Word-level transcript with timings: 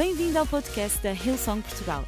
Bem-vindo 0.00 0.38
ao 0.38 0.46
podcast 0.46 0.98
da 1.02 1.12
Hillsong 1.12 1.60
Portugal. 1.60 2.06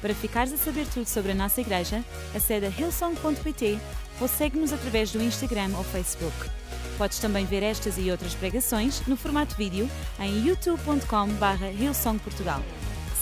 Para 0.00 0.12
ficares 0.12 0.52
a 0.52 0.56
saber 0.56 0.88
tudo 0.88 1.06
sobre 1.06 1.30
a 1.30 1.34
nossa 1.36 1.60
igreja, 1.60 2.04
acede 2.34 2.66
a 2.66 2.68
hillsong.pt 2.68 3.78
ou 4.20 4.26
segue-nos 4.26 4.72
através 4.72 5.12
do 5.12 5.22
Instagram 5.22 5.70
ou 5.76 5.84
Facebook. 5.84 6.34
Podes 6.98 7.20
também 7.20 7.46
ver 7.46 7.62
estas 7.62 7.96
e 7.96 8.10
outras 8.10 8.34
pregações 8.34 9.06
no 9.06 9.16
formato 9.16 9.54
vídeo 9.54 9.88
em 10.18 10.48
youtube.com.br 10.48 11.80
hillsongportugal. 11.80 12.60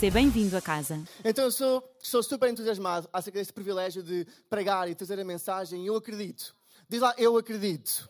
Seja 0.01 0.15
bem-vindo 0.15 0.57
a 0.57 0.63
casa. 0.63 0.99
Então 1.23 1.45
eu 1.45 1.51
sou, 1.51 1.85
sou 1.99 2.23
super 2.23 2.49
entusiasmado 2.49 3.07
acerca 3.13 3.39
deste 3.39 3.53
privilégio 3.53 4.03
de 4.03 4.27
pregar 4.49 4.89
e 4.89 4.95
trazer 4.95 5.21
a 5.21 5.25
mensagem 5.27 5.87
eu 5.87 5.95
acredito. 5.95 6.57
Diz 6.89 7.03
lá, 7.03 7.15
eu 7.19 7.37
acredito. 7.37 8.09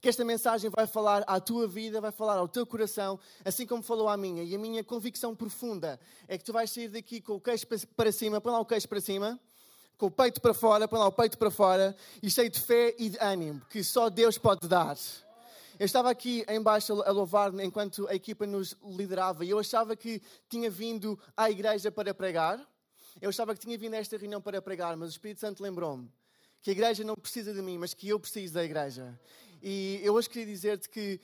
Que 0.00 0.08
esta 0.08 0.24
mensagem 0.24 0.70
vai 0.70 0.86
falar 0.86 1.22
à 1.26 1.38
tua 1.38 1.68
vida, 1.68 2.00
vai 2.00 2.10
falar 2.10 2.38
ao 2.38 2.48
teu 2.48 2.66
coração, 2.66 3.18
assim 3.44 3.66
como 3.66 3.82
falou 3.82 4.08
à 4.08 4.16
minha. 4.16 4.42
E 4.42 4.54
a 4.54 4.58
minha 4.58 4.82
convicção 4.82 5.34
profunda 5.34 6.00
é 6.26 6.38
que 6.38 6.44
tu 6.44 6.52
vais 6.52 6.70
sair 6.70 6.88
daqui 6.88 7.20
com 7.20 7.34
o 7.34 7.40
queixo 7.40 7.66
para 7.94 8.10
cima, 8.10 8.40
põe 8.40 8.52
lá 8.52 8.60
o 8.60 8.64
queixo 8.64 8.88
para 8.88 9.00
cima, 9.00 9.38
com 9.98 10.06
o 10.06 10.10
peito 10.10 10.40
para 10.40 10.54
fora, 10.54 10.88
põe 10.88 10.98
lá 10.98 11.06
o 11.06 11.12
peito 11.12 11.36
para 11.36 11.50
fora, 11.50 11.94
e 12.22 12.30
cheio 12.30 12.48
de 12.48 12.58
fé 12.58 12.94
e 12.98 13.10
de 13.10 13.18
ânimo, 13.20 13.60
que 13.68 13.84
só 13.84 14.08
Deus 14.08 14.38
pode 14.38 14.66
dar. 14.66 14.96
Eu 15.78 15.86
estava 15.86 16.10
aqui 16.10 16.44
embaixo 16.48 17.02
a 17.02 17.10
louvar 17.10 17.52
enquanto 17.60 18.06
a 18.08 18.14
equipa 18.14 18.46
nos 18.46 18.76
liderava 18.82 19.44
e 19.46 19.50
eu 19.50 19.58
achava 19.58 19.96
que 19.96 20.20
tinha 20.46 20.70
vindo 20.70 21.18
à 21.34 21.50
igreja 21.50 21.90
para 21.90 22.12
pregar. 22.12 22.60
Eu 23.18 23.30
achava 23.30 23.54
que 23.54 23.60
tinha 23.60 23.78
vindo 23.78 23.94
a 23.94 23.96
esta 23.96 24.16
reunião 24.16 24.42
para 24.42 24.60
pregar, 24.60 24.94
mas 24.96 25.08
o 25.08 25.12
Espírito 25.12 25.40
Santo 25.40 25.62
lembrou-me 25.62 26.10
que 26.60 26.70
a 26.70 26.72
igreja 26.72 27.02
não 27.02 27.14
precisa 27.14 27.54
de 27.54 27.62
mim, 27.62 27.78
mas 27.78 27.94
que 27.94 28.08
eu 28.08 28.20
preciso 28.20 28.54
da 28.54 28.62
igreja. 28.62 29.18
E 29.62 30.00
eu 30.02 30.14
hoje 30.14 30.28
queria 30.28 30.46
dizer-te 30.46 30.88
que 30.88 31.20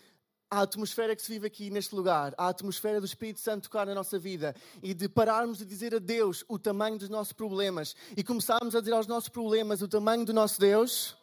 a 0.51 0.63
atmosfera 0.63 1.17
que 1.17 1.23
se 1.23 1.33
vive 1.33 1.47
aqui 1.47 1.71
neste 1.71 1.95
lugar, 1.95 2.35
a 2.39 2.49
atmosfera 2.49 3.01
do 3.01 3.07
Espírito 3.07 3.41
Santo 3.41 3.65
tocar 3.65 3.87
na 3.87 3.95
nossa 3.95 4.19
vida 4.19 4.55
e 4.83 4.95
de 4.95 5.09
pararmos 5.09 5.59
de 5.59 5.65
dizer 5.65 5.95
a 5.95 5.99
Deus 5.99 6.45
o 6.49 6.59
tamanho 6.59 6.99
dos 6.99 7.09
nossos 7.09 7.33
problemas 7.33 7.97
e 8.17 8.23
começarmos 8.23 8.75
a 8.75 8.81
dizer 8.81 8.93
aos 8.93 9.07
nossos 9.07 9.29
problemas 9.29 9.83
o 9.83 9.89
tamanho 9.89 10.25
do 10.25 10.33
nosso 10.33 10.61
Deus, 10.61 11.17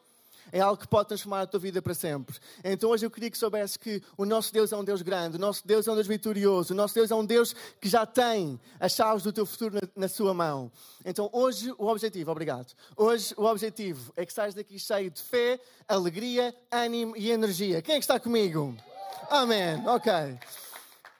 é 0.53 0.59
algo 0.59 0.79
que 0.79 0.87
pode 0.87 1.07
transformar 1.07 1.41
a 1.41 1.47
tua 1.47 1.59
vida 1.59 1.81
para 1.81 1.95
sempre. 1.95 2.37
Então 2.63 2.91
hoje 2.91 3.03
eu 3.03 3.09
queria 3.09 3.31
que 3.31 3.37
soubesse 3.37 3.77
que 3.79 4.03
o 4.15 4.23
nosso 4.23 4.53
Deus 4.53 4.71
é 4.71 4.77
um 4.77 4.83
Deus 4.83 5.01
grande, 5.01 5.35
o 5.35 5.39
nosso 5.39 5.65
Deus 5.65 5.87
é 5.87 5.91
um 5.91 5.95
Deus 5.95 6.05
vitorioso, 6.05 6.73
o 6.73 6.77
nosso 6.77 6.93
Deus 6.93 7.09
é 7.09 7.15
um 7.15 7.25
Deus 7.25 7.55
que 7.81 7.89
já 7.89 8.05
tem 8.05 8.59
as 8.79 8.91
chaves 8.91 9.23
do 9.23 9.33
teu 9.33 9.47
futuro 9.47 9.73
na, 9.73 10.03
na 10.03 10.07
sua 10.07 10.31
mão. 10.31 10.71
Então 11.03 11.27
hoje 11.33 11.73
o 11.75 11.87
objetivo, 11.87 12.29
obrigado, 12.29 12.71
hoje 12.95 13.33
o 13.35 13.45
objetivo 13.45 14.13
é 14.15 14.23
que 14.23 14.31
saias 14.31 14.53
daqui 14.53 14.77
cheio 14.77 15.09
de 15.09 15.23
fé, 15.23 15.59
alegria, 15.87 16.55
ânimo 16.71 17.17
e 17.17 17.31
energia. 17.31 17.81
Quem 17.81 17.95
é 17.95 17.97
que 17.97 18.03
está 18.03 18.19
comigo? 18.19 18.77
Amém, 19.31 19.81
ok. 19.87 20.37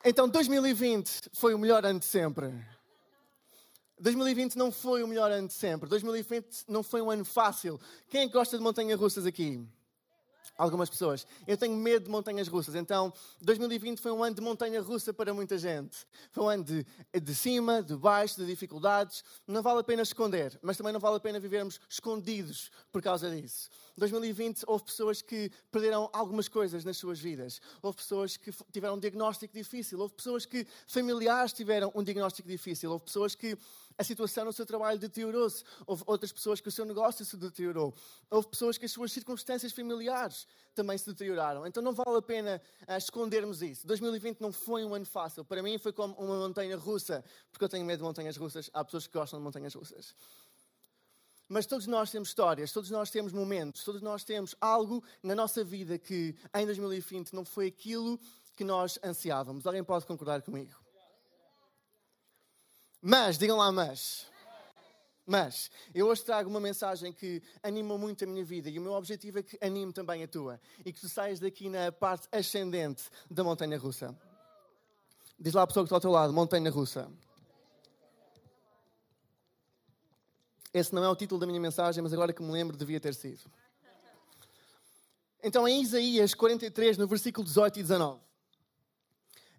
Então 0.05 0.29
2020 0.29 1.31
foi 1.33 1.55
o 1.55 1.57
melhor 1.57 1.83
ano 1.83 1.97
de 1.97 2.05
sempre. 2.05 2.53
2020 4.03 4.57
não 4.57 4.69
foi 4.69 5.01
o 5.01 5.07
melhor 5.07 5.31
ano 5.31 5.47
de 5.47 5.53
sempre. 5.53 5.87
2020 5.87 6.65
não 6.67 6.83
foi 6.83 7.01
um 7.01 7.09
ano 7.09 7.23
fácil. 7.23 7.79
Quem 8.09 8.23
é 8.23 8.27
gosta 8.27 8.57
de 8.57 8.61
montanhas 8.61 8.99
russas 8.99 9.25
aqui? 9.25 9.65
Algumas 10.57 10.89
pessoas. 10.89 11.25
Eu 11.47 11.57
tenho 11.57 11.75
medo 11.75 12.03
de 12.03 12.11
montanhas 12.11 12.49
russas. 12.49 12.75
Então, 12.75 13.13
2020 13.41 13.99
foi 13.99 14.11
um 14.11 14.21
ano 14.21 14.35
de 14.35 14.41
montanha 14.41 14.81
russa 14.81 15.13
para 15.13 15.33
muita 15.33 15.57
gente. 15.57 16.05
Foi 16.31 16.43
um 16.43 16.49
ano 16.49 16.63
de, 16.65 16.85
de 17.19 17.33
cima, 17.33 17.81
de 17.81 17.95
baixo, 17.95 18.35
de 18.35 18.45
dificuldades. 18.45 19.23
Não 19.47 19.63
vale 19.63 19.79
a 19.79 19.83
pena 19.83 20.03
esconder, 20.03 20.59
mas 20.61 20.75
também 20.75 20.91
não 20.91 20.99
vale 20.99 21.15
a 21.15 21.19
pena 21.19 21.39
vivermos 21.39 21.79
escondidos 21.89 22.69
por 22.91 23.01
causa 23.01 23.31
disso. 23.31 23.69
2020 23.97 24.63
houve 24.67 24.85
pessoas 24.85 25.21
que 25.21 25.51
perderam 25.71 26.09
algumas 26.13 26.47
coisas 26.47 26.83
nas 26.83 26.97
suas 26.97 27.19
vidas. 27.19 27.59
Houve 27.81 27.97
pessoas 27.97 28.37
que 28.37 28.51
tiveram 28.71 28.95
um 28.95 28.99
diagnóstico 28.99 29.53
difícil. 29.53 29.99
Houve 29.99 30.13
pessoas 30.13 30.45
que 30.45 30.67
familiares 30.87 31.53
tiveram 31.53 31.91
um 31.95 32.03
diagnóstico 32.03 32.47
difícil. 32.47 32.91
Houve 32.91 33.05
pessoas 33.05 33.33
que 33.33 33.57
a 33.97 34.03
situação 34.03 34.45
no 34.45 34.53
seu 34.53 34.65
trabalho 34.65 34.99
deteriorou-se. 34.99 35.63
Houve 35.85 36.03
outras 36.05 36.31
pessoas 36.31 36.59
que 36.59 36.67
o 36.67 36.71
seu 36.71 36.85
negócio 36.85 37.23
se 37.25 37.37
deteriorou. 37.37 37.93
Houve 38.29 38.47
pessoas 38.47 38.77
que 38.77 38.85
as 38.85 38.91
suas 38.91 39.11
circunstâncias 39.11 39.71
familiares 39.71 40.47
também 40.73 40.97
se 40.97 41.05
deterioraram. 41.05 41.65
Então 41.67 41.81
não 41.81 41.93
vale 41.93 42.17
a 42.17 42.21
pena 42.21 42.61
uh, 42.87 42.97
escondermos 42.97 43.61
isso. 43.61 43.85
2020 43.85 44.41
não 44.41 44.51
foi 44.51 44.83
um 44.83 44.93
ano 44.93 45.05
fácil. 45.05 45.45
Para 45.45 45.61
mim 45.61 45.77
foi 45.77 45.93
como 45.93 46.13
uma 46.15 46.37
montanha 46.37 46.75
russa, 46.77 47.23
porque 47.51 47.65
eu 47.65 47.69
tenho 47.69 47.85
medo 47.85 47.99
de 47.99 48.03
montanhas 48.03 48.37
russas. 48.37 48.69
Há 48.73 48.83
pessoas 48.83 49.07
que 49.07 49.13
gostam 49.13 49.39
de 49.39 49.43
montanhas 49.43 49.73
russas. 49.73 50.15
Mas 51.47 51.65
todos 51.65 51.85
nós 51.85 52.09
temos 52.09 52.29
histórias, 52.29 52.71
todos 52.71 52.89
nós 52.89 53.11
temos 53.11 53.31
momentos, 53.31 53.83
todos 53.83 54.01
nós 54.01 54.23
temos 54.23 54.55
algo 54.59 55.03
na 55.21 55.35
nossa 55.35 55.63
vida 55.63 55.99
que 55.99 56.35
em 56.55 56.65
2020 56.65 57.33
não 57.33 57.45
foi 57.45 57.67
aquilo 57.67 58.19
que 58.55 58.63
nós 58.63 58.97
ansiávamos. 59.03 59.67
Alguém 59.67 59.83
pode 59.83 60.05
concordar 60.05 60.41
comigo? 60.41 60.82
Mas, 63.05 63.37
digam 63.37 63.57
lá, 63.57 63.69
mas. 63.69 64.25
Mas, 65.25 65.69
eu 65.93 66.07
hoje 66.07 66.23
trago 66.23 66.49
uma 66.49 66.59
mensagem 66.59 67.11
que 67.11 67.43
anima 67.61 67.97
muito 67.97 68.23
a 68.23 68.27
minha 68.27 68.45
vida 68.45 68.69
e 68.69 68.79
o 68.79 68.81
meu 68.81 68.93
objetivo 68.93 69.39
é 69.39 69.43
que 69.43 69.57
anime 69.61 69.91
também 69.91 70.23
a 70.23 70.27
tua 70.27 70.59
e 70.85 70.91
que 70.91 71.01
tu 71.01 71.09
saias 71.09 71.37
daqui 71.37 71.69
na 71.69 71.91
parte 71.91 72.29
ascendente 72.31 73.03
da 73.29 73.43
montanha 73.43 73.77
russa. 73.77 74.17
Diz 75.37 75.53
lá 75.53 75.63
a 75.63 75.67
pessoa 75.67 75.83
que 75.83 75.87
está 75.87 75.97
ao 75.97 76.01
teu 76.01 76.11
lado, 76.11 76.31
montanha 76.31 76.69
russa. 76.71 77.11
Esse 80.73 80.95
não 80.95 81.03
é 81.03 81.09
o 81.09 81.15
título 81.15 81.41
da 81.41 81.45
minha 81.45 81.59
mensagem, 81.59 82.01
mas 82.01 82.13
agora 82.13 82.31
que 82.31 82.41
me 82.41 82.51
lembro, 82.51 82.77
devia 82.77 83.01
ter 83.01 83.13
sido. 83.13 83.51
Então, 85.43 85.67
em 85.67 85.81
Isaías 85.81 86.33
43, 86.33 86.97
no 86.97 87.05
versículo 87.05 87.45
18 87.45 87.79
e 87.79 87.81
19 87.81 88.21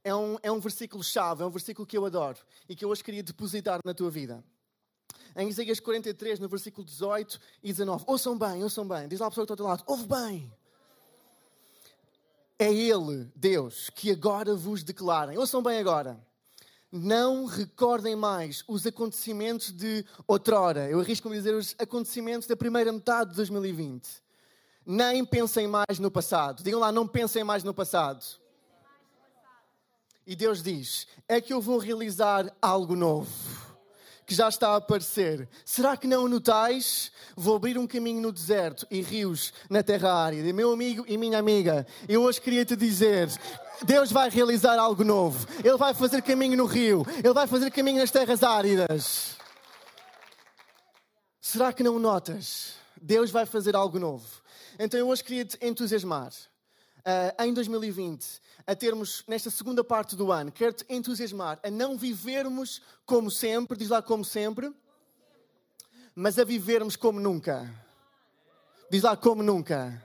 é 0.04 0.14
um, 0.14 0.36
é 0.42 0.52
um 0.52 0.60
versículo 0.60 1.02
chave, 1.02 1.42
é 1.42 1.46
um 1.46 1.50
versículo 1.50 1.86
que 1.86 1.96
eu 1.96 2.04
adoro 2.04 2.38
e 2.68 2.76
que 2.76 2.84
eu 2.84 2.90
hoje 2.90 3.02
queria 3.02 3.22
depositar 3.22 3.80
na 3.82 3.94
tua 3.94 4.10
vida. 4.10 4.44
Em 5.34 5.48
Isaías 5.48 5.80
43, 5.80 6.38
no 6.38 6.48
versículo 6.48 6.86
18 6.86 7.40
e 7.62 7.68
19. 7.68 8.04
Ouçam 8.06 8.38
bem, 8.38 8.62
ouçam 8.62 8.86
bem. 8.86 9.08
Diz 9.08 9.18
lá 9.18 9.26
a 9.26 9.30
pessoa 9.30 9.46
que 9.46 9.52
está 9.52 9.64
lado. 9.64 9.82
Ouve 9.86 10.06
bem. 10.06 10.52
É 12.56 12.72
Ele, 12.72 13.28
Deus, 13.34 13.90
que 13.90 14.12
agora 14.12 14.54
vos 14.54 14.84
declarem. 14.84 15.36
Ouçam 15.36 15.60
bem 15.60 15.78
agora. 15.78 16.20
Não 16.92 17.46
recordem 17.46 18.14
mais 18.14 18.62
os 18.68 18.86
acontecimentos 18.86 19.72
de 19.72 20.04
outrora. 20.28 20.88
Eu 20.88 21.00
arrisco-me 21.00 21.34
a 21.34 21.38
dizer 21.38 21.54
os 21.54 21.74
acontecimentos 21.78 22.46
da 22.46 22.54
primeira 22.54 22.92
metade 22.92 23.30
de 23.30 23.36
2020. 23.36 24.22
Nem 24.86 25.24
pensem 25.24 25.66
mais 25.66 25.98
no 25.98 26.10
passado. 26.12 26.62
Digam 26.62 26.78
lá, 26.78 26.92
não 26.92 27.08
pensem 27.08 27.42
mais 27.42 27.64
no 27.64 27.74
passado. 27.74 28.24
E 30.26 30.34
Deus 30.34 30.62
diz: 30.62 31.06
é 31.28 31.40
que 31.40 31.52
eu 31.52 31.60
vou 31.60 31.78
realizar 31.78 32.54
algo 32.60 32.96
novo 32.96 33.64
que 34.26 34.34
já 34.34 34.48
está 34.48 34.70
a 34.70 34.76
aparecer. 34.76 35.48
Será 35.64 35.96
que 35.96 36.06
não 36.06 36.28
notais? 36.28 37.12
Vou 37.36 37.56
abrir 37.56 37.76
um 37.76 37.86
caminho 37.86 38.22
no 38.22 38.32
deserto 38.32 38.86
e 38.90 39.00
rios 39.02 39.52
na 39.68 39.82
terra 39.82 40.12
árida. 40.12 40.52
Meu 40.52 40.72
amigo 40.72 41.04
e 41.06 41.18
minha 41.18 41.38
amiga, 41.38 41.86
eu 42.08 42.22
hoje 42.22 42.40
queria 42.40 42.64
te 42.64 42.74
dizer. 42.74 43.28
Deus 43.82 44.10
vai 44.10 44.30
realizar 44.30 44.78
algo 44.78 45.04
novo. 45.04 45.46
Ele 45.62 45.76
vai 45.76 45.92
fazer 45.92 46.22
caminho 46.22 46.56
no 46.56 46.64
rio. 46.64 47.04
Ele 47.22 47.34
vai 47.34 47.46
fazer 47.46 47.70
caminho 47.70 47.98
nas 47.98 48.10
terras 48.10 48.42
áridas. 48.42 49.36
Será 51.40 51.72
que 51.72 51.82
não 51.82 51.98
notas? 51.98 52.74
Deus 53.00 53.30
vai 53.30 53.44
fazer 53.44 53.76
algo 53.76 53.98
novo. 53.98 54.26
Então 54.78 54.98
eu 54.98 55.08
hoje 55.08 55.22
queria 55.22 55.44
te 55.44 55.58
entusiasmar. 55.60 56.32
Uh, 57.06 57.42
em 57.44 57.52
2020, 57.52 58.40
a 58.66 58.74
termos, 58.74 59.24
nesta 59.28 59.50
segunda 59.50 59.84
parte 59.84 60.16
do 60.16 60.32
ano, 60.32 60.50
quero-te 60.50 60.86
entusiasmar 60.88 61.60
a 61.62 61.70
não 61.70 61.98
vivermos 61.98 62.80
como 63.04 63.30
sempre, 63.30 63.76
diz 63.76 63.90
lá 63.90 64.00
como 64.00 64.24
sempre, 64.24 64.72
mas 66.14 66.38
a 66.38 66.44
vivermos 66.44 66.96
como 66.96 67.20
nunca. 67.20 67.70
Diz 68.90 69.02
lá 69.02 69.14
como 69.16 69.42
nunca. 69.42 70.02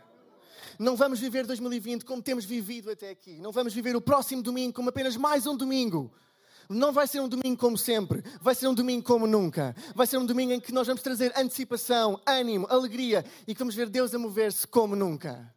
Não 0.78 0.98
vamos 0.98 1.22
viver 1.22 1.46
2020 1.46 2.04
como 2.04 2.22
temos 2.22 2.44
vivido 2.44 2.92
até 2.92 3.12
aqui. 3.12 3.40
Não 3.40 3.54
vamos 3.54 3.74
viver 3.74 3.96
o 3.96 4.02
próximo 4.02 4.42
domingo 4.42 4.74
como 4.74 4.90
apenas 4.90 5.16
mais 5.16 5.48
um 5.48 5.56
domingo. 5.56 6.12
Não 6.68 6.91
vai 6.91 7.08
ser 7.08 7.22
um 7.22 7.29
domingo 7.29 7.58
como 7.58 7.78
sempre, 7.78 8.23
vai 8.41 8.53
ser 8.53 8.68
um 8.68 8.73
domingo 8.73 9.03
como 9.03 9.26
nunca. 9.26 9.73
Vai 9.96 10.06
ser 10.06 10.18
um 10.18 10.26
domingo 10.26 10.52
em 10.52 10.59
que 10.59 10.73
nós 10.73 10.85
vamos 10.85 11.02
trazer 11.02 11.32
antecipação, 11.35 12.20
ânimo, 12.26 12.68
alegria 12.70 13.26
e 13.47 13.53
que 13.53 13.59
vamos 13.59 13.73
ver 13.73 13.90
Deus 13.90 14.14
a 14.14 14.20
mover-se 14.20 14.68
como 14.68 14.96
nunca. 14.96 15.53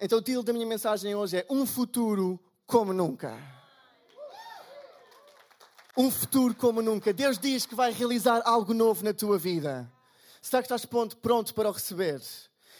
Então 0.00 0.18
o 0.18 0.22
título 0.22 0.44
da 0.44 0.52
minha 0.52 0.66
mensagem 0.66 1.12
hoje 1.16 1.38
é 1.38 1.46
Um 1.50 1.66
futuro 1.66 2.38
como 2.64 2.92
nunca. 2.92 3.36
Um 5.96 6.08
futuro 6.08 6.54
como 6.54 6.80
nunca. 6.80 7.12
Deus 7.12 7.36
diz 7.36 7.66
que 7.66 7.74
vai 7.74 7.90
realizar 7.90 8.40
algo 8.44 8.72
novo 8.72 9.04
na 9.04 9.12
tua 9.12 9.36
vida. 9.36 9.90
Será 10.40 10.62
que 10.62 10.72
estás 10.72 10.84
pronto 10.84 11.52
para 11.52 11.68
o 11.68 11.72
receber? 11.72 12.20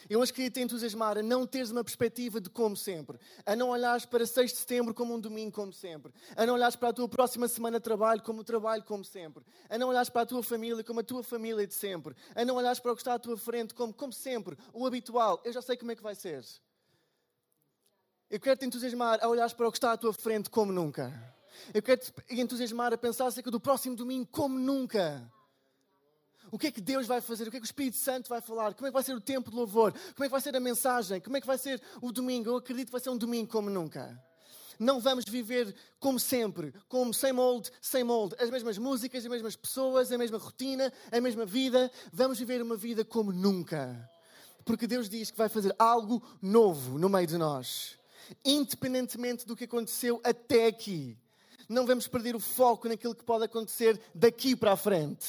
Eu 0.09 0.21
hoje 0.21 0.31
queria 0.31 0.49
te 0.49 0.61
entusiasmar 0.61 1.17
a 1.17 1.21
não 1.21 1.45
teres 1.45 1.71
uma 1.71 1.83
perspectiva 1.83 2.39
de 2.39 2.49
como 2.49 2.77
sempre, 2.77 3.19
a 3.45 3.53
não 3.53 3.69
olhares 3.69 4.05
para 4.05 4.25
6 4.25 4.53
de 4.53 4.57
setembro 4.57 4.93
como 4.93 5.13
um 5.13 5.19
domingo 5.19 5.51
como 5.51 5.73
sempre, 5.73 6.13
a 6.37 6.45
não 6.45 6.53
olhares 6.53 6.77
para 6.77 6.87
a 6.87 6.93
tua 6.93 7.09
próxima 7.09 7.49
semana 7.49 7.79
de 7.79 7.83
trabalho 7.83 8.21
como 8.21 8.39
o 8.39 8.43
trabalho 8.45 8.81
como 8.83 9.03
sempre, 9.03 9.43
a 9.69 9.77
não 9.77 9.89
olhares 9.89 10.09
para 10.09 10.21
a 10.21 10.25
tua 10.25 10.41
família 10.41 10.85
como 10.85 11.01
a 11.01 11.03
tua 11.03 11.21
família 11.21 11.67
de 11.67 11.73
sempre, 11.73 12.15
a 12.33 12.45
não 12.45 12.55
olhares 12.55 12.79
para 12.79 12.93
o 12.93 12.95
que 12.95 13.01
está 13.01 13.15
à 13.15 13.19
tua 13.19 13.37
frente 13.37 13.73
como, 13.73 13.93
como 13.93 14.13
sempre, 14.13 14.57
o 14.73 14.87
habitual. 14.87 15.41
Eu 15.43 15.51
já 15.51 15.61
sei 15.61 15.75
como 15.75 15.91
é 15.91 15.95
que 15.95 16.01
vai 16.01 16.15
ser. 16.15 16.45
Eu 18.29 18.39
quero 18.39 18.57
te 18.57 18.65
entusiasmar 18.65 19.17
a 19.23 19.27
olhares 19.27 19.53
para 19.53 19.67
o 19.67 19.71
que 19.71 19.77
está 19.77 19.93
à 19.93 19.97
tua 19.97 20.13
frente 20.13 20.51
como 20.51 20.71
nunca. 20.71 21.11
Eu 21.73 21.81
quero 21.81 21.99
te 21.99 22.13
entusiasmar 22.29 22.93
a 22.93 22.97
pensar 22.97 23.25
acerca 23.25 23.49
do 23.49 23.59
próximo 23.59 23.95
domingo 23.95 24.27
como 24.31 24.59
nunca. 24.59 25.27
O 26.51 26.57
que 26.59 26.67
é 26.67 26.71
que 26.71 26.79
Deus 26.79 27.07
vai 27.07 27.21
fazer? 27.21 27.47
O 27.47 27.51
que 27.51 27.57
é 27.57 27.59
que 27.59 27.63
o 27.63 27.65
Espírito 27.65 27.97
Santo 27.97 28.29
vai 28.29 28.39
falar? 28.39 28.75
Como 28.75 28.85
é 28.85 28.91
que 28.91 28.93
vai 28.93 29.01
ser 29.01 29.15
o 29.15 29.21
tempo 29.21 29.49
de 29.49 29.55
louvor? 29.55 29.91
Como 29.91 30.23
é 30.23 30.27
que 30.27 30.31
vai 30.31 30.41
ser 30.41 30.55
a 30.55 30.59
mensagem? 30.59 31.19
Como 31.19 31.37
é 31.37 31.41
que 31.41 31.47
vai 31.47 31.57
ser 31.57 31.81
o 32.01 32.11
domingo? 32.11 32.49
Eu 32.51 32.57
acredito 32.57 32.87
que 32.87 32.91
vai 32.91 33.01
ser 33.01 33.09
um 33.09 33.17
domingo 33.17 33.51
como 33.51 33.67
nunca. 33.67 34.23
Não 34.77 34.99
vamos 34.99 35.25
viver 35.25 35.75
como 35.99 36.19
sempre, 36.19 36.71
como 36.87 37.13
same 37.13 37.39
old, 37.39 37.69
same 37.81 38.09
old, 38.09 38.35
as 38.39 38.49
mesmas 38.49 38.77
músicas, 38.77 39.25
as 39.25 39.29
mesmas 39.29 39.55
pessoas, 39.55 40.11
a 40.11 40.17
mesma 40.19 40.37
rotina, 40.37 40.93
a 41.11 41.19
mesma 41.19 41.45
vida. 41.45 41.91
Vamos 42.13 42.37
viver 42.37 42.61
uma 42.61 42.77
vida 42.77 43.03
como 43.03 43.31
nunca. 43.31 44.09
Porque 44.63 44.85
Deus 44.87 45.09
diz 45.09 45.31
que 45.31 45.37
vai 45.37 45.49
fazer 45.49 45.75
algo 45.79 46.23
novo 46.41 46.99
no 46.99 47.09
meio 47.09 47.27
de 47.27 47.37
nós. 47.37 47.98
Independentemente 48.43 49.45
do 49.45 49.55
que 49.55 49.65
aconteceu 49.65 50.21
até 50.23 50.67
aqui. 50.67 51.17
Não 51.67 51.85
vamos 51.85 52.07
perder 52.07 52.35
o 52.35 52.39
foco 52.39 52.87
naquilo 52.87 53.13
que 53.13 53.23
pode 53.23 53.45
acontecer 53.45 54.01
daqui 54.13 54.55
para 54.55 54.71
a 54.71 54.77
frente. 54.77 55.27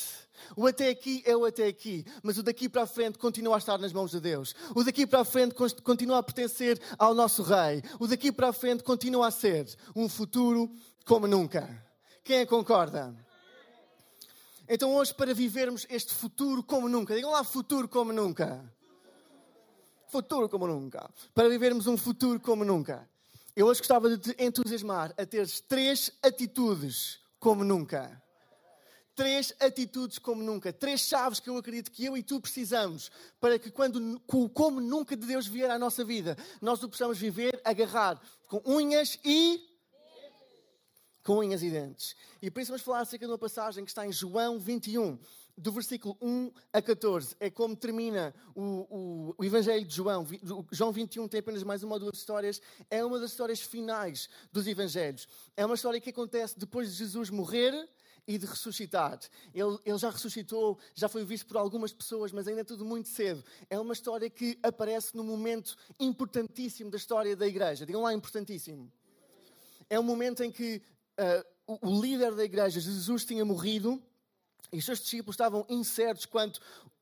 O 0.57 0.67
até 0.67 0.89
aqui 0.89 1.23
é 1.27 1.37
o 1.37 1.45
até 1.45 1.67
aqui, 1.67 2.05
mas 2.23 2.39
o 2.39 2.43
daqui 2.43 2.67
para 2.67 2.83
a 2.83 2.87
frente 2.87 3.19
continua 3.19 3.57
a 3.57 3.59
estar 3.59 3.77
nas 3.77 3.93
mãos 3.93 4.11
de 4.11 4.21
Deus. 4.21 4.55
O 4.75 4.83
daqui 4.83 5.07
para 5.07 5.21
a 5.21 5.25
frente 5.25 5.55
continua 5.83 6.19
a 6.19 6.23
pertencer 6.23 6.81
ao 6.99 7.13
nosso 7.15 7.43
Rei. 7.43 7.83
O 7.99 8.07
daqui 8.07 8.33
para 8.33 8.49
a 8.49 8.53
frente 8.53 8.83
continua 8.83 9.29
a 9.29 9.31
ser 9.31 9.67
um 9.95 10.09
futuro 10.09 10.73
como 11.05 11.27
nunca. 11.27 11.69
Quem 12.25 12.47
concorda? 12.47 13.15
Então, 14.67 14.95
hoje, 14.95 15.13
para 15.13 15.35
vivermos 15.35 15.85
este 15.91 16.15
futuro 16.15 16.63
como 16.63 16.89
nunca, 16.89 17.15
digam 17.15 17.33
lá 17.33 17.43
futuro 17.43 17.89
como 17.89 18.13
nunca. 18.13 18.65
Futuro 20.11 20.49
como 20.49 20.67
nunca. 20.67 21.09
Para 21.35 21.49
vivermos 21.49 21.87
um 21.87 21.97
futuro 21.97 22.41
como 22.41 22.65
nunca. 22.65 23.09
Eu 23.55 23.67
hoje 23.67 23.81
gostava 23.81 24.17
de 24.17 24.19
te 24.19 24.43
entusiasmar 24.43 25.15
a 25.17 25.25
teres 25.25 25.61
três 25.61 26.13
atitudes 26.23 27.21
como 27.39 27.65
nunca 27.65 28.21
três 29.21 29.53
atitudes 29.61 30.19
como 30.19 30.43
nunca, 30.43 30.73
três 30.73 31.03
chaves 31.03 31.41
que 31.41 31.51
eu 31.51 31.59
acredito 31.59 31.91
que 31.91 32.07
eu 32.07 32.17
e 32.17 32.23
tu 32.23 32.41
precisamos 32.41 33.11
para 33.39 33.59
que 33.59 33.71
quando 33.71 34.19
como 34.55 34.81
nunca 34.81 35.15
de 35.15 35.27
Deus 35.27 35.47
vier 35.47 35.71
à 35.71 35.79
nossa 35.79 36.03
vida, 36.03 36.39
nós 36.59 36.83
o 36.83 36.89
possamos 36.89 37.19
viver, 37.19 37.61
agarrar 37.63 38.19
com 38.47 38.63
unhas 38.65 39.19
e 39.23 39.63
com 41.23 41.37
unhas 41.37 41.63
e 41.63 41.71
dentes. 41.71 42.17
E 42.41 42.51
por 42.51 42.61
isso 42.61 42.71
vamos 42.71 42.81
falar 42.81 43.01
acerca 43.01 43.27
de 43.27 43.33
uma 43.33 43.37
passagem 43.37 43.85
que 43.85 43.91
está 43.91 44.07
em 44.07 44.13
João 44.13 44.59
21, 44.59 45.19
do 45.61 45.71
versículo 45.71 46.17
1 46.23 46.51
a 46.73 46.81
14. 46.81 47.37
É 47.39 47.51
como 47.51 47.77
termina 47.77 48.35
o, 48.55 48.63
o, 48.63 49.35
o, 49.39 49.45
Evangelho 49.45 49.85
de 49.85 49.95
João. 49.95 50.27
João 50.73 50.91
21 50.91 51.29
tem 51.29 51.41
apenas 51.41 51.63
mais 51.63 51.83
uma 51.83 51.95
ou 51.95 52.01
duas 52.01 52.17
histórias. 52.17 52.61
É 52.91 53.05
uma 53.05 53.19
das 53.19 53.33
histórias 53.33 53.61
finais 53.61 54.29
dos 54.51 54.67
Evangelhos. 54.67 55.29
É 55.57 55.65
uma 55.65 55.75
história 55.75 56.01
que 56.01 56.11
acontece 56.11 56.59
depois 56.59 56.91
de 56.91 56.97
Jesus 56.97 57.29
morrer 57.29 57.89
e 58.27 58.39
de 58.39 58.47
ressuscitar. 58.47 59.21
Ele, 59.53 59.79
ele 59.85 59.99
já 59.99 60.09
ressuscitou, 60.09 60.79
já 60.95 61.09
foi 61.09 61.25
visto 61.25 61.47
por 61.47 61.59
algumas 61.59 61.93
pessoas, 61.93 62.33
mas 62.33 62.49
ainda 62.49 62.63
é 62.63 62.65
tudo 62.65 62.85
muito 62.85 63.09
cedo. 63.09 63.45
É 63.69 63.79
uma 63.79 63.93
história 63.93 64.31
que 64.31 64.59
aparece 64.63 65.15
num 65.15 65.25
momento 65.25 65.77
importantíssimo 65.99 66.91
da 66.91 66.97
história 66.97 67.37
da 67.37 67.47
igreja. 67.47 67.85
Digam 67.85 68.03
lá, 68.03 68.15
importantíssimo. 68.15 68.91
É 69.91 70.01
um 70.01 70.05
momento 70.05 70.43
em 70.43 70.51
que 70.51 70.81
uh, 71.19 71.45
o, 71.67 71.91
o 71.91 72.01
líder 72.01 72.35
da 72.35 72.45
igreja, 72.45 72.81
Jesus, 72.81 73.25
tinha 73.27 73.45
morrido 73.45 74.03
e 74.73 74.79
os 74.79 74.85
seus 74.85 75.01
discípulos 75.01 75.35
estavam 75.35 75.65
incertos 75.69 76.27
quanto 76.27 76.61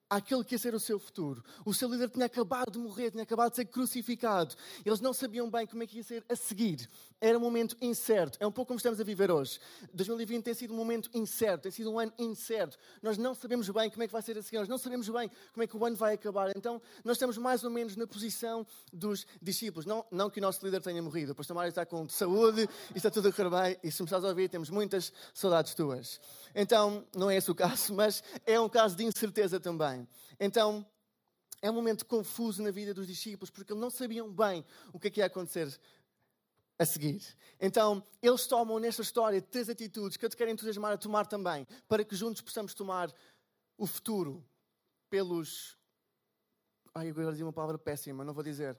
àquele 0.09 0.45
que 0.45 0.55
ia 0.55 0.59
ser 0.59 0.75
o 0.75 0.81
seu 0.81 0.99
futuro. 0.99 1.45
O 1.65 1.75
seu 1.75 1.89
líder 1.89 2.09
tinha 2.11 2.27
acabado 2.27 2.73
de 2.73 2.79
morrer, 2.79 3.11
tinha 3.11 3.23
acabado 3.23 3.51
de 3.51 3.57
ser 3.57 3.67
crucificado. 3.67 4.55
Eles 4.85 5.01
não 5.01 5.13
sabiam 5.13 5.51
bem 5.51 5.67
como 5.67 5.83
é 5.83 5.87
que 5.87 5.99
ia 5.99 6.03
ser 6.03 6.25
a 6.29 6.37
seguir. 6.37 6.89
Era 7.21 7.37
um 7.37 7.41
momento 7.41 7.77
incerto. 7.81 8.39
É 8.41 8.47
um 8.47 8.53
pouco 8.53 8.69
como 8.69 8.79
estamos 8.79 9.01
a 9.01 9.05
viver 9.05 9.31
hoje. 9.31 9.59
2020 9.93 10.45
tem 10.45 10.55
sido 10.55 10.73
um 10.73 10.77
momento 10.77 11.11
incerto, 11.13 11.63
tem 11.63 11.73
sido 11.73 11.91
um 11.91 11.99
ano 11.99 12.13
incerto. 12.19 12.79
Nós 13.03 13.19
não 13.19 13.35
sabemos 13.35 13.69
bem 13.69 13.91
como 13.91 14.03
é 14.05 14.07
que 14.07 14.13
vai 14.13 14.23
ser 14.23 14.39
a 14.39 14.43
seguir, 14.43 14.59
nós 14.59 14.69
não 14.69 14.79
sabemos 14.79 15.09
bem 15.09 15.31
como 15.53 15.65
é 15.65 15.67
que 15.67 15.77
o 15.77 15.85
ano 15.85 15.97
vai 15.97 16.15
acabar. 16.15 16.57
Então, 16.57 16.81
nós 17.05 17.17
estamos 17.17 17.37
mais 17.37 17.65
ou 17.65 17.71
menos 17.71 17.97
na 17.97 18.07
posição 18.07 18.67
dos 18.93 19.27
discípulos. 19.43 19.85
Não, 19.85 20.05
não 20.11 20.31
que 20.31 20.39
o 20.39 20.43
nosso 20.43 20.65
líder 20.65 20.81
tenha 20.81 21.03
morrido. 21.03 21.33
O 21.33 21.35
pastor 21.35 21.57
Mário 21.57 21.71
está 21.71 21.85
com 21.85 22.09
saúde 22.09 22.69
e 22.95 22.97
está 22.97 23.11
tudo 23.11 23.29
a 23.29 23.33
correr 23.33 23.51
bem. 23.51 23.79
E 23.83 23.91
se 23.91 24.01
me 24.01 24.07
estás 24.07 24.25
a 24.25 24.29
ouvir, 24.29 24.49
temos 24.49 24.71
muitas 24.71 25.13
saudades 25.35 25.75
tuas. 25.75 26.21
Então, 26.55 27.05
não 27.17 27.29
é 27.31 27.37
esse 27.37 27.51
o 27.51 27.55
caso, 27.55 27.95
mas 27.95 28.23
é 28.47 28.61
um 28.61 28.69
caso 28.69 28.97
de 28.97 29.05
incerteza 29.05 29.59
também. 29.59 29.98
Então, 30.39 30.87
é 31.63 31.71
um 31.71 31.75
momento 31.75 32.05
confuso 32.07 32.63
na 32.63 32.71
vida 32.71 32.93
dos 32.93 33.07
discípulos, 33.07 33.51
porque 33.51 33.73
eles 33.73 33.81
não 33.81 33.91
sabiam 33.91 34.31
bem 34.31 34.65
o 34.93 34.99
que 34.99 35.09
é 35.09 35.11
que 35.11 35.21
ia 35.21 35.27
acontecer 35.27 35.79
a 36.79 36.85
seguir. 36.85 37.21
Então, 37.61 38.03
eles 38.23 38.47
tomam 38.47 38.79
nesta 38.79 39.03
história 39.03 39.43
três 39.43 39.69
atitudes 39.69 40.17
que 40.17 40.25
eu 40.25 40.31
te 40.31 40.37
quero 40.37 40.51
entusiasmar 40.51 40.93
a 40.93 40.97
tomar 40.97 41.27
também, 41.27 41.67
para 41.89 42.05
que 42.05 42.15
juntos 42.15 42.41
possamos 42.41 42.75
tomar 42.75 43.13
o 43.77 43.87
futuro 43.87 44.45
pelos. 45.11 45.77
Ai, 46.95 47.09
agora 47.09 47.31
dizia 47.33 47.45
uma 47.47 47.53
palavra 47.53 47.79
péssima, 47.79 48.25
não 48.25 48.35
vou 48.35 48.45
dizer 48.45 48.77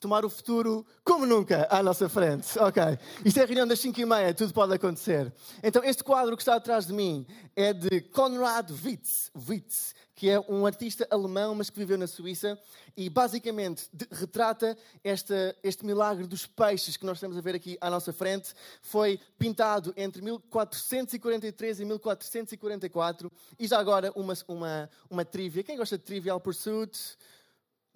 tomar 0.00 0.24
o 0.24 0.30
futuro 0.30 0.84
como 1.04 1.26
nunca 1.26 1.66
à 1.70 1.82
nossa 1.82 2.08
frente. 2.08 2.58
Ok. 2.58 2.82
Isto 3.24 3.40
é 3.40 3.42
a 3.42 3.46
reunião 3.46 3.66
das 3.66 3.80
5 3.80 4.00
e 4.00 4.04
meia, 4.04 4.34
tudo 4.34 4.52
pode 4.52 4.74
acontecer. 4.74 5.32
Então, 5.62 5.82
este 5.84 6.04
quadro 6.04 6.36
que 6.36 6.42
está 6.42 6.54
atrás 6.56 6.86
de 6.86 6.92
mim 6.92 7.26
é 7.54 7.72
de 7.72 8.00
Konrad 8.00 8.70
Witz, 8.84 9.30
Witz 9.48 9.94
que 10.16 10.30
é 10.30 10.40
um 10.48 10.64
artista 10.64 11.06
alemão, 11.10 11.54
mas 11.54 11.68
que 11.68 11.78
viveu 11.78 11.98
na 11.98 12.06
Suíça, 12.06 12.58
e 12.96 13.10
basicamente 13.10 13.86
retrata 14.10 14.76
esta, 15.04 15.54
este 15.62 15.84
milagre 15.84 16.26
dos 16.26 16.46
peixes 16.46 16.96
que 16.96 17.04
nós 17.04 17.18
estamos 17.18 17.36
a 17.36 17.40
ver 17.42 17.54
aqui 17.54 17.76
à 17.82 17.90
nossa 17.90 18.14
frente. 18.14 18.54
Foi 18.80 19.20
pintado 19.38 19.92
entre 19.94 20.22
1443 20.22 21.80
e 21.80 21.84
1444. 21.84 23.30
E 23.58 23.68
já 23.68 23.78
agora 23.78 24.10
uma, 24.16 24.32
uma, 24.48 24.90
uma 25.10 25.24
trivia. 25.24 25.62
Quem 25.62 25.76
gosta 25.76 25.98
de 25.98 26.04
Trivial 26.04 26.40
Pursuit? 26.40 26.98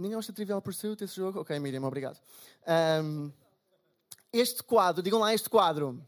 Ninguém 0.00 0.17
gosta 0.17 0.32
de 0.32 0.37
Trivial 0.37 0.62
Pursuit, 0.62 1.05
esse 1.05 1.14
jogo? 1.14 1.41
Ok, 1.41 1.58
Miriam, 1.58 1.85
obrigado. 1.85 2.19
Um, 3.05 3.31
este 4.32 4.62
quadro, 4.62 5.02
digam 5.02 5.20
lá 5.20 5.35
este 5.35 5.50
quadro, 5.50 6.02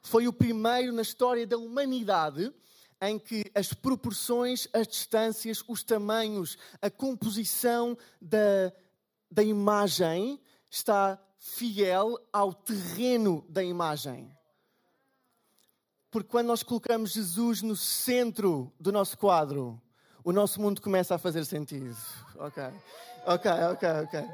foi 0.00 0.28
o 0.28 0.32
primeiro 0.32 0.92
na 0.92 1.02
história 1.02 1.44
da 1.44 1.58
humanidade 1.58 2.54
em 3.00 3.18
que 3.18 3.50
as 3.52 3.72
proporções, 3.72 4.68
as 4.72 4.86
distâncias, 4.86 5.64
os 5.66 5.82
tamanhos, 5.82 6.56
a 6.80 6.88
composição 6.88 7.98
da, 8.22 8.72
da 9.28 9.42
imagem 9.42 10.40
está 10.70 11.20
fiel 11.36 12.20
ao 12.32 12.54
terreno 12.54 13.44
da 13.48 13.64
imagem. 13.64 14.30
Porque 16.12 16.28
quando 16.28 16.46
nós 16.46 16.62
colocamos 16.62 17.10
Jesus 17.10 17.60
no 17.60 17.74
centro 17.74 18.72
do 18.78 18.92
nosso 18.92 19.18
quadro, 19.18 19.82
o 20.26 20.32
nosso 20.32 20.60
mundo 20.60 20.82
começa 20.82 21.14
a 21.14 21.18
fazer 21.18 21.44
sentido. 21.44 21.96
Ok. 22.34 22.60
Ok, 23.26 23.48
ok, 23.70 23.88
ok. 24.02 24.24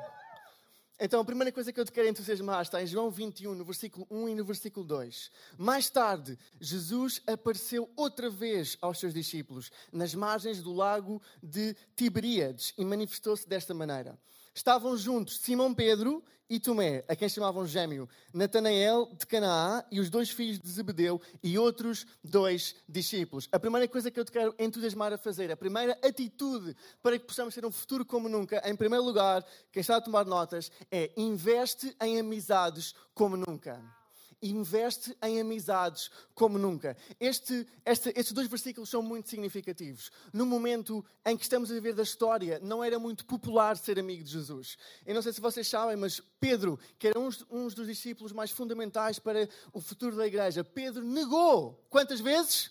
Então, 0.99 1.21
a 1.21 1.25
primeira 1.25 1.53
coisa 1.53 1.71
que 1.71 1.79
eu 1.79 1.85
te 1.85 1.93
quero 1.93 2.09
entusiasmar 2.09 2.63
está 2.63 2.83
em 2.83 2.87
João 2.87 3.11
21, 3.11 3.55
no 3.55 3.63
versículo 3.63 4.07
1 4.11 4.31
e 4.31 4.35
no 4.35 4.43
versículo 4.43 4.87
2. 4.87 5.31
Mais 5.59 5.91
tarde, 5.91 6.39
Jesus 6.59 7.21
apareceu 7.27 7.91
outra 7.95 8.31
vez 8.31 8.79
aos 8.81 8.99
seus 9.01 9.13
discípulos, 9.13 9.71
nas 9.93 10.15
margens 10.15 10.63
do 10.63 10.73
lago 10.73 11.21
de 11.43 11.77
Tiberíades, 11.95 12.73
e 12.79 12.87
manifestou-se 12.87 13.47
desta 13.47 13.75
maneira. 13.75 14.19
Estavam 14.55 14.97
juntos 14.97 15.39
Simão 15.39 15.73
Pedro 15.73 16.23
e 16.49 16.61
Tomé, 16.61 17.03
a 17.09 17.17
quem 17.17 17.29
chamavam 17.29 17.67
gêmeo, 17.67 18.07
Natanael 18.35 19.09
de 19.19 19.27
Canaã 19.27 19.83
e 19.91 19.99
os 19.99 20.11
dois 20.11 20.31
filhos 20.31 20.59
de 20.59 20.69
Zebedeu 20.69 21.19
e 21.43 21.59
outros 21.59 22.07
dois 22.23 22.77
discípulos. 22.87 23.49
A 23.51 23.59
primeira 23.59 23.89
coisa 23.89 24.11
que 24.11 24.21
eu 24.21 24.25
te 24.25 24.31
quero 24.31 24.55
entusiasmar 24.59 25.13
a 25.15 25.19
fazer, 25.19 25.51
a 25.51 25.57
primeira 25.57 25.99
atitude 26.03 26.77
para 27.03 27.19
que 27.19 27.25
possamos 27.25 27.55
ter 27.55 27.65
um 27.65 27.73
futuro 27.73 28.05
como 28.05 28.29
nunca, 28.29 28.63
em 28.69 28.77
primeiro 28.77 29.03
lugar, 29.03 29.43
quem 29.73 29.81
está 29.81 29.97
a 29.97 30.01
tomar 30.01 30.27
notas, 30.27 30.71
é 30.91 31.11
investe 31.17 31.97
em 32.03 32.21
amizades 32.21 32.95
como 33.15 33.35
nunca 33.35 34.02
investe 34.51 35.17
em 35.23 35.41
amizades 35.41 36.11
como 36.35 36.59
nunca. 36.59 36.97
Este, 37.21 37.67
este, 37.85 38.09
estes 38.11 38.33
dois 38.33 38.49
versículos 38.49 38.91
são 38.91 39.03
muito 39.03 39.29
significativos. 39.29 40.11
No 40.33 40.45
momento 40.45 41.05
em 41.25 41.37
que 41.37 41.45
estamos 41.45 41.71
a 41.71 41.75
viver 41.75 41.95
da 41.95 42.03
história, 42.03 42.59
não 42.63 42.83
era 42.83 42.99
muito 42.99 43.25
popular 43.25 43.77
ser 43.77 43.99
amigo 43.99 44.25
de 44.25 44.31
Jesus. 44.31 44.77
Eu 45.07 45.15
não 45.15 45.23
sei 45.23 45.33
se 45.33 45.41
vocês 45.41 45.69
sabem, 45.69 45.97
mas 45.97 46.21
Pedro, 46.41 46.79
que 46.99 47.09
era 47.09 47.19
um, 47.19 47.31
um 47.51 47.69
dos 47.69 47.87
discípulos 47.87 48.33
mais 48.33 48.51
fundamentais 48.51 49.19
para 49.19 49.49
o 49.73 49.81
futuro 49.81 50.17
da 50.17 50.27
igreja, 50.27 50.65
Pedro 50.65 51.05
negou. 51.05 51.87
Quantas 51.89 52.21
vezes? 52.21 52.71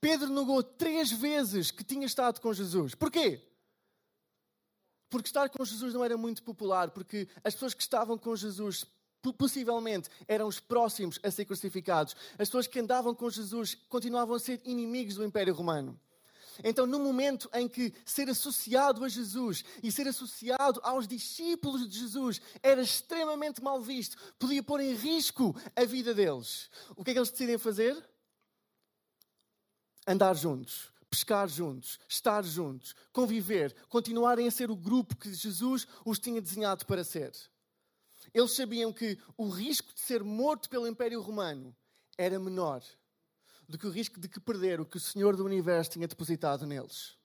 Pedro 0.00 0.28
negou 0.28 0.62
três 0.62 1.10
vezes 1.10 1.70
que 1.70 1.82
tinha 1.82 2.06
estado 2.06 2.40
com 2.40 2.52
Jesus. 2.52 2.94
Porquê? 2.94 3.40
Porque 5.08 5.28
estar 5.28 5.48
com 5.48 5.64
Jesus 5.64 5.94
não 5.94 6.04
era 6.04 6.16
muito 6.16 6.42
popular, 6.42 6.90
porque 6.90 7.28
as 7.42 7.54
pessoas 7.54 7.72
que 7.72 7.82
estavam 7.82 8.18
com 8.18 8.34
Jesus 8.34 8.84
possivelmente 9.32 10.08
eram 10.28 10.46
os 10.46 10.60
próximos 10.60 11.18
a 11.22 11.30
ser 11.30 11.44
crucificados. 11.44 12.14
As 12.32 12.48
pessoas 12.48 12.66
que 12.66 12.80
andavam 12.80 13.14
com 13.14 13.30
Jesus 13.30 13.76
continuavam 13.88 14.34
a 14.34 14.40
ser 14.40 14.60
inimigos 14.64 15.14
do 15.14 15.24
Império 15.24 15.54
Romano. 15.54 15.98
Então, 16.62 16.86
no 16.86 16.98
momento 17.00 17.48
em 17.52 17.66
que 17.66 17.92
ser 18.04 18.28
associado 18.28 19.04
a 19.04 19.08
Jesus 19.08 19.64
e 19.82 19.90
ser 19.90 20.06
associado 20.06 20.80
aos 20.82 21.08
discípulos 21.08 21.88
de 21.88 21.98
Jesus 21.98 22.40
era 22.62 22.82
extremamente 22.82 23.62
mal 23.62 23.80
visto, 23.80 24.16
podia 24.38 24.62
pôr 24.62 24.80
em 24.80 24.94
risco 24.94 25.56
a 25.74 25.84
vida 25.84 26.14
deles, 26.14 26.70
o 26.94 27.02
que 27.02 27.10
é 27.10 27.14
que 27.14 27.18
eles 27.18 27.30
decidem 27.30 27.58
fazer? 27.58 27.96
Andar 30.06 30.34
juntos, 30.36 30.92
pescar 31.10 31.48
juntos, 31.48 31.98
estar 32.08 32.44
juntos, 32.44 32.94
conviver, 33.12 33.74
continuarem 33.88 34.46
a 34.46 34.50
ser 34.50 34.70
o 34.70 34.76
grupo 34.76 35.16
que 35.16 35.32
Jesus 35.32 35.86
os 36.04 36.18
tinha 36.18 36.40
desenhado 36.40 36.84
para 36.86 37.02
ser. 37.02 37.32
Eles 38.34 38.56
sabiam 38.56 38.92
que 38.92 39.16
o 39.36 39.48
risco 39.48 39.94
de 39.94 40.00
ser 40.00 40.24
morto 40.24 40.68
pelo 40.68 40.88
Império 40.88 41.20
Romano 41.20 41.74
era 42.18 42.38
menor 42.38 42.82
do 43.68 43.78
que 43.78 43.86
o 43.86 43.90
risco 43.90 44.20
de 44.20 44.28
que 44.28 44.40
perder 44.40 44.80
o 44.80 44.84
que 44.84 44.96
o 44.96 45.00
Senhor 45.00 45.36
do 45.36 45.44
Universo 45.44 45.92
tinha 45.92 46.08
depositado 46.08 46.66
neles. 46.66 47.16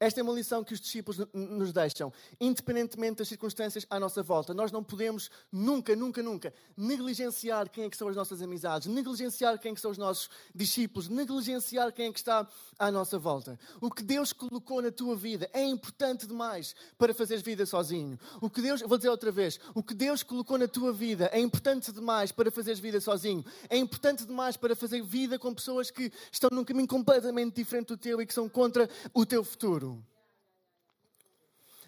Esta 0.00 0.20
é 0.20 0.22
uma 0.22 0.32
lição 0.32 0.64
que 0.64 0.72
os 0.72 0.80
discípulos 0.80 1.26
nos 1.32 1.72
deixam, 1.72 2.12
independentemente 2.40 3.18
das 3.18 3.28
circunstâncias 3.28 3.86
à 3.88 4.00
nossa 4.00 4.22
volta. 4.22 4.54
Nós 4.54 4.72
não 4.72 4.82
podemos 4.82 5.30
nunca, 5.52 5.94
nunca, 5.94 6.22
nunca 6.22 6.52
negligenciar 6.76 7.68
quem 7.68 7.84
é 7.84 7.90
que 7.90 7.96
são 7.96 8.08
as 8.08 8.16
nossas 8.16 8.42
amizades, 8.42 8.88
negligenciar 8.88 9.58
quem 9.58 9.72
é 9.72 9.74
que 9.74 9.80
são 9.80 9.90
os 9.90 9.98
nossos 9.98 10.30
discípulos, 10.54 11.08
negligenciar 11.08 11.92
quem 11.92 12.08
é 12.08 12.12
que 12.12 12.18
está 12.18 12.46
à 12.78 12.90
nossa 12.90 13.18
volta. 13.18 13.58
O 13.80 13.90
que 13.90 14.02
Deus 14.02 14.32
colocou 14.32 14.80
na 14.80 14.90
tua 14.90 15.16
vida 15.16 15.48
é 15.52 15.62
importante 15.64 16.26
demais 16.26 16.74
para 16.98 17.14
fazeres 17.14 17.42
vida 17.42 17.66
sozinho. 17.66 18.18
O 18.40 18.50
que 18.50 18.60
Deus, 18.60 18.80
vou 18.82 18.96
dizer 18.96 19.10
outra 19.10 19.30
vez, 19.30 19.60
o 19.74 19.82
que 19.82 19.94
Deus 19.94 20.22
colocou 20.22 20.58
na 20.58 20.68
tua 20.68 20.92
vida 20.92 21.30
é 21.32 21.40
importante 21.40 21.92
demais 21.92 22.32
para 22.32 22.50
fazeres 22.50 22.80
vida 22.80 23.00
sozinho. 23.00 23.44
É 23.68 23.76
importante 23.76 24.24
demais 24.24 24.56
para 24.56 24.74
fazer 24.74 25.02
vida 25.02 25.38
com 25.38 25.54
pessoas 25.54 25.90
que 25.90 26.12
estão 26.32 26.50
num 26.52 26.64
caminho 26.64 26.88
completamente 26.88 27.54
diferente 27.54 27.88
do 27.88 27.96
teu 27.96 28.20
e 28.20 28.26
que 28.26 28.34
são 28.34 28.48
contra 28.48 28.88
o 29.12 29.24
teu 29.26 29.44
futuro 29.44 29.84
futuro. 29.84 29.93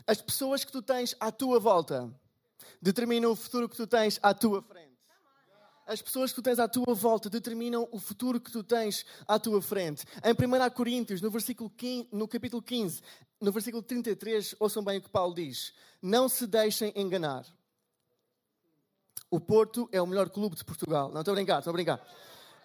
As 0.06 0.22
pessoas 0.22 0.64
que 0.64 0.70
tu 0.70 0.80
tens 0.80 1.16
à 1.18 1.32
tua 1.32 1.58
volta 1.58 2.08
determinam 2.80 3.32
o 3.32 3.36
futuro 3.36 3.68
que 3.68 3.76
tu 3.76 3.86
tens 3.86 4.18
à 4.22 4.32
tua 4.32 4.62
frente. 4.62 4.96
As 5.86 6.02
pessoas 6.02 6.30
que 6.30 6.36
tu 6.36 6.42
tens 6.42 6.58
à 6.58 6.68
tua 6.68 6.94
volta 6.94 7.30
determinam 7.30 7.88
o 7.92 7.98
futuro 7.98 8.40
que 8.40 8.50
tu 8.50 8.62
tens 8.62 9.04
à 9.26 9.38
tua 9.38 9.62
frente. 9.62 10.04
Em 10.24 10.32
1 10.32 10.70
Coríntios, 10.70 11.20
no, 11.20 11.30
versículo 11.30 11.70
15, 11.70 12.08
no 12.12 12.26
capítulo 12.26 12.60
15, 12.60 13.02
no 13.40 13.52
versículo 13.52 13.82
33, 13.82 14.56
ouçam 14.58 14.82
bem 14.82 14.98
o 14.98 15.02
que 15.02 15.08
Paulo 15.08 15.34
diz: 15.34 15.72
Não 16.02 16.28
se 16.28 16.46
deixem 16.46 16.92
enganar. 16.96 17.46
O 19.30 19.40
Porto 19.40 19.88
é 19.92 20.00
o 20.00 20.06
melhor 20.06 20.30
clube 20.30 20.56
de 20.56 20.64
Portugal. 20.64 21.10
Não, 21.12 21.20
estou 21.20 21.32
a 21.32 21.34
brincar, 21.34 21.58
estou 21.58 21.70
a 21.70 21.74
brincar. 21.74 22.00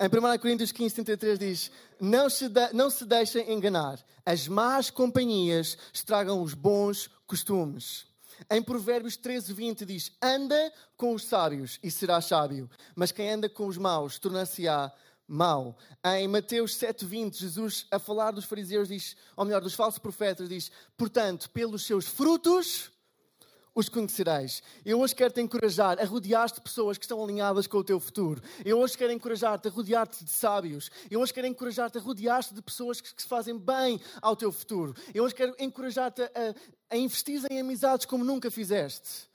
Em 0.01 0.07
1 0.07 0.39
Coríntios 0.39 0.71
15, 0.71 0.95
33 0.95 1.37
diz: 1.37 1.71
não 1.99 2.27
se, 2.27 2.49
de, 2.49 2.73
não 2.73 2.89
se 2.89 3.05
deixem 3.05 3.53
enganar, 3.53 4.03
as 4.25 4.47
más 4.47 4.89
companhias 4.89 5.77
estragam 5.93 6.41
os 6.41 6.55
bons 6.55 7.07
costumes. 7.27 8.07
Em 8.49 8.63
Provérbios 8.63 9.15
13, 9.15 9.53
20 9.53 9.85
diz: 9.85 10.11
Anda 10.19 10.73
com 10.97 11.13
os 11.13 11.25
sábios 11.25 11.77
e 11.83 11.91
serás 11.91 12.25
sábio, 12.25 12.67
mas 12.95 13.11
quem 13.11 13.29
anda 13.29 13.47
com 13.47 13.67
os 13.67 13.77
maus 13.77 14.17
tornar-se-á 14.17 14.91
mau. 15.27 15.77
Em 16.03 16.27
Mateus 16.27 16.73
7, 16.77 17.05
20, 17.05 17.37
Jesus, 17.37 17.85
a 17.91 17.99
falar 17.99 18.31
dos 18.31 18.45
fariseus, 18.45 18.87
diz, 18.87 19.15
ou 19.37 19.45
melhor, 19.45 19.61
dos 19.61 19.75
falsos 19.75 19.99
profetas, 19.99 20.49
diz: 20.49 20.71
Portanto, 20.97 21.47
pelos 21.51 21.85
seus 21.85 22.07
frutos 22.07 22.90
os 23.73 23.87
conhecereis. 23.87 24.61
Eu 24.85 24.99
hoje 24.99 25.15
quero 25.15 25.33
te 25.33 25.41
encorajar 25.41 25.99
a 25.99 26.05
rodear-te 26.05 26.55
de 26.55 26.61
pessoas 26.61 26.97
que 26.97 27.05
estão 27.05 27.23
alinhadas 27.23 27.67
com 27.67 27.77
o 27.77 27.83
teu 27.83 27.99
futuro. 27.99 28.41
Eu 28.65 28.79
hoje 28.79 28.97
quero 28.97 29.11
encorajar-te 29.11 29.67
a 29.67 29.71
rodear-te 29.71 30.23
de 30.23 30.31
sábios. 30.31 30.89
Eu 31.09 31.21
hoje 31.21 31.33
quero 31.33 31.47
encorajar-te 31.47 31.97
a 31.97 32.01
rodear-te 32.01 32.53
de 32.53 32.61
pessoas 32.61 32.99
que 32.99 33.09
se 33.09 33.27
fazem 33.27 33.57
bem 33.57 33.99
ao 34.21 34.35
teu 34.35 34.51
futuro. 34.51 34.93
Eu 35.13 35.23
hoje 35.23 35.35
quero 35.35 35.55
encorajar-te 35.59 36.21
a, 36.21 36.55
a 36.91 36.97
investir 36.97 37.41
em 37.49 37.59
amizades 37.59 38.05
como 38.05 38.23
nunca 38.23 38.51
fizeste. 38.51 39.31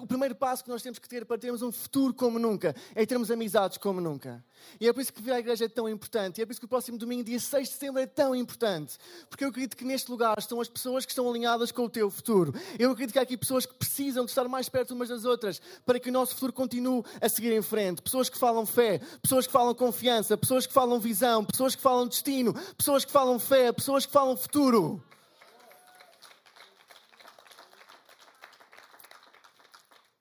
O 0.00 0.06
primeiro 0.06 0.34
passo 0.34 0.64
que 0.64 0.70
nós 0.70 0.82
temos 0.82 0.98
que 0.98 1.08
ter 1.08 1.24
para 1.24 1.38
termos 1.38 1.62
um 1.62 1.70
futuro 1.70 2.12
como 2.12 2.38
nunca 2.38 2.74
é 2.94 3.04
termos 3.06 3.30
amizades 3.30 3.78
como 3.78 4.00
nunca. 4.00 4.44
E 4.80 4.88
é 4.88 4.92
por 4.92 5.00
isso 5.00 5.12
que 5.12 5.22
vir 5.22 5.32
à 5.32 5.38
igreja 5.38 5.64
é 5.64 5.68
tão 5.68 5.88
importante. 5.88 6.38
E 6.38 6.42
é 6.42 6.46
por 6.46 6.52
isso 6.52 6.60
que 6.60 6.66
o 6.66 6.68
próximo 6.68 6.98
domingo, 6.98 7.24
dia 7.24 7.38
6 7.38 7.68
de 7.68 7.74
setembro, 7.74 8.00
é 8.00 8.06
tão 8.06 8.34
importante. 8.34 8.96
Porque 9.28 9.44
eu 9.44 9.48
acredito 9.48 9.76
que 9.76 9.84
neste 9.84 10.10
lugar 10.10 10.36
estão 10.38 10.60
as 10.60 10.68
pessoas 10.68 11.04
que 11.04 11.12
estão 11.12 11.28
alinhadas 11.28 11.70
com 11.70 11.84
o 11.84 11.90
teu 11.90 12.10
futuro. 12.10 12.54
Eu 12.78 12.90
acredito 12.90 13.12
que 13.12 13.18
há 13.18 13.22
aqui 13.22 13.36
pessoas 13.36 13.64
que 13.64 13.74
precisam 13.74 14.24
de 14.24 14.30
estar 14.30 14.46
mais 14.48 14.68
perto 14.68 14.92
umas 14.92 15.08
das 15.08 15.24
outras 15.24 15.60
para 15.84 15.98
que 15.98 16.10
o 16.10 16.12
nosso 16.12 16.34
futuro 16.34 16.52
continue 16.52 17.02
a 17.20 17.28
seguir 17.28 17.52
em 17.52 17.62
frente. 17.62 18.02
Pessoas 18.02 18.28
que 18.28 18.38
falam 18.38 18.66
fé, 18.66 19.00
pessoas 19.22 19.46
que 19.46 19.52
falam 19.52 19.74
confiança, 19.74 20.36
pessoas 20.36 20.66
que 20.66 20.72
falam 20.72 20.98
visão, 20.98 21.44
pessoas 21.44 21.74
que 21.74 21.82
falam 21.82 22.06
destino, 22.06 22.54
pessoas 22.76 23.04
que 23.04 23.12
falam 23.12 23.38
fé, 23.38 23.72
pessoas 23.72 24.04
que 24.04 24.12
falam 24.12 24.36
futuro. 24.36 25.02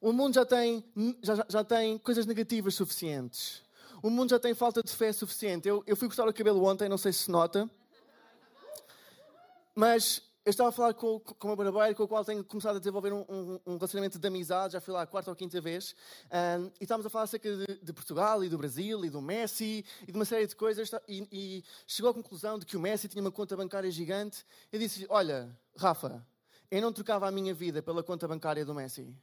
O 0.01 0.13
mundo 0.13 0.33
já 0.33 0.45
tem, 0.45 0.83
já, 1.21 1.45
já 1.49 1.63
tem 1.63 1.97
coisas 1.97 2.25
negativas 2.25 2.75
suficientes. 2.75 3.61
O 4.01 4.09
mundo 4.09 4.29
já 4.29 4.39
tem 4.39 4.53
falta 4.53 4.81
de 4.81 4.91
fé 4.91 5.11
suficiente. 5.11 5.67
Eu, 5.67 5.83
eu 5.85 5.95
fui 5.95 6.07
cortar 6.07 6.27
o 6.27 6.33
cabelo 6.33 6.63
ontem, 6.63 6.87
não 6.87 6.97
sei 6.97 7.11
se 7.11 7.29
nota. 7.29 7.69
Mas 9.75 10.21
eu 10.45 10.51
estava 10.51 10.69
a 10.69 10.71
falar 10.71 10.93
com, 10.93 11.19
com 11.19 11.47
uma 11.47 11.55
barbeira 11.55 11.93
com 11.93 12.03
a 12.03 12.07
qual 12.07 12.25
tenho 12.25 12.43
começado 12.43 12.77
a 12.77 12.79
desenvolver 12.79 13.13
um, 13.13 13.25
um, 13.29 13.59
um, 13.67 13.73
relacionamento 13.75 14.17
de 14.17 14.27
amizade, 14.27 14.73
já 14.73 14.81
fui 14.81 14.93
lá 14.93 15.03
a 15.03 15.07
quarta 15.07 15.29
ou 15.29 15.35
quinta 15.35 15.61
vez, 15.61 15.95
um, 16.59 16.71
e 16.79 16.83
estávamos 16.83 17.05
a 17.05 17.09
falar 17.09 17.25
acerca 17.25 17.55
de, 17.55 17.79
de, 17.83 17.93
Portugal 17.93 18.43
e 18.43 18.49
do 18.49 18.57
Brasil 18.57 19.05
e 19.05 19.09
do 19.09 19.21
Messi 19.21 19.85
e 20.07 20.11
de 20.11 20.17
uma 20.17 20.25
série 20.25 20.47
de 20.47 20.55
coisas, 20.55 20.89
e, 21.07 21.27
e, 21.31 21.63
chegou 21.85 22.09
à 22.09 22.13
conclusão 22.13 22.57
de 22.57 22.65
que 22.65 22.75
o 22.75 22.79
Messi 22.79 23.07
tinha 23.07 23.21
uma 23.21 23.31
conta 23.31 23.55
bancária 23.55 23.91
gigante. 23.91 24.45
Eu 24.71 24.79
disse 24.79 25.05
olha, 25.09 25.55
Rafa, 25.77 26.25
eu 26.71 26.81
não 26.81 26.91
trocava 26.91 27.27
a 27.27 27.31
minha 27.31 27.53
vida 27.53 27.83
pela 27.83 28.01
conta 28.01 28.27
bancária 28.27 28.65
do 28.65 28.73
Messi. 28.73 29.13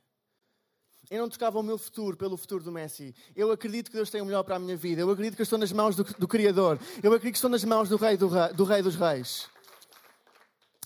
Eu 1.10 1.22
não 1.22 1.28
trocava 1.28 1.58
o 1.58 1.62
meu 1.62 1.78
futuro 1.78 2.16
pelo 2.16 2.36
futuro 2.36 2.64
do 2.64 2.72
Messi. 2.72 3.14
Eu 3.34 3.50
acredito 3.52 3.90
que 3.90 3.96
Deus 3.96 4.10
tem 4.10 4.20
o 4.20 4.24
melhor 4.24 4.42
para 4.42 4.56
a 4.56 4.58
minha 4.58 4.76
vida. 4.76 5.00
Eu 5.00 5.10
acredito 5.10 5.36
que 5.36 5.42
estou 5.42 5.58
nas 5.58 5.70
mãos 5.70 5.94
do, 5.94 6.02
do 6.02 6.26
Criador. 6.26 6.78
Eu 7.02 7.12
acredito 7.12 7.34
que 7.34 7.38
estou 7.38 7.50
nas 7.50 7.64
mãos 7.64 7.88
do 7.88 7.96
Rei, 7.96 8.16
do, 8.16 8.28
do 8.54 8.64
rei 8.64 8.82
dos 8.82 8.96
Reis. 8.96 9.48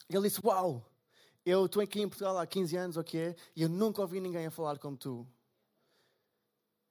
Ele 0.08 0.28
disse: 0.28 0.40
Uau, 0.44 0.84
eu 1.44 1.66
estou 1.66 1.82
aqui 1.82 2.02
em 2.02 2.08
Portugal 2.08 2.38
há 2.38 2.46
15 2.46 2.76
anos, 2.76 2.96
o 2.96 3.04
que 3.04 3.18
é? 3.18 3.36
E 3.56 3.62
eu 3.62 3.68
nunca 3.68 4.02
ouvi 4.02 4.20
ninguém 4.20 4.46
a 4.46 4.50
falar 4.50 4.78
como 4.78 4.96
tu. 4.96 5.26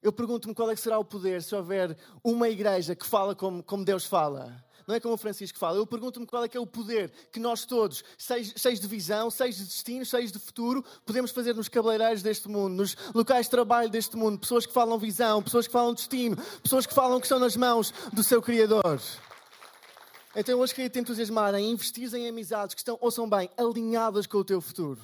Eu 0.01 0.13
pergunto-me 0.13 0.55
qual 0.55 0.71
é 0.71 0.75
que 0.75 0.81
será 0.81 0.97
o 0.97 1.05
poder 1.05 1.43
se 1.43 1.53
houver 1.53 1.97
uma 2.23 2.49
igreja 2.49 2.95
que 2.95 3.05
fala 3.05 3.35
como, 3.35 3.61
como 3.61 3.83
Deus 3.83 4.05
fala 4.05 4.63
não 4.89 4.95
é 4.95 4.99
como 4.99 5.13
o 5.13 5.17
Francisco 5.17 5.55
fala. 5.59 5.77
Eu 5.77 5.85
pergunto-me 5.85 6.25
qual 6.25 6.43
é 6.43 6.47
que 6.47 6.57
é 6.57 6.59
o 6.59 6.65
poder 6.65 7.11
que 7.31 7.39
nós 7.39 7.63
todos, 7.63 8.03
cheios 8.17 8.79
de 8.79 8.87
visão, 8.87 9.29
cheios 9.29 9.57
de 9.57 9.65
destino, 9.65 10.03
cheios 10.03 10.31
de 10.31 10.39
futuro, 10.39 10.83
podemos 11.05 11.29
fazer 11.29 11.53
nos 11.53 11.69
cabeleireiros 11.69 12.23
deste 12.23 12.49
mundo, 12.49 12.73
nos 12.73 12.97
locais 13.13 13.45
de 13.45 13.51
trabalho 13.51 13.87
deste 13.87 14.17
mundo. 14.17 14.39
Pessoas 14.39 14.65
que 14.65 14.73
falam 14.73 14.97
visão, 14.97 15.43
pessoas 15.43 15.67
que 15.67 15.71
falam 15.71 15.93
destino, 15.93 16.35
pessoas 16.63 16.87
que 16.87 16.93
falam 16.95 17.19
que 17.19 17.27
estão 17.27 17.37
nas 17.37 17.55
mãos 17.55 17.93
do 18.11 18.23
seu 18.23 18.41
Criador. 18.41 18.99
Então 20.35 20.59
hoje 20.59 20.73
queria 20.73 20.89
te 20.89 20.97
entusiasmar 20.97 21.53
em 21.53 21.69
investir 21.69 22.11
em 22.15 22.27
amizades 22.27 22.73
que 22.73 22.81
estão, 22.81 22.97
ouçam 22.99 23.29
bem, 23.29 23.47
alinhadas 23.55 24.25
com 24.25 24.39
o 24.39 24.43
teu 24.43 24.59
futuro. 24.59 24.99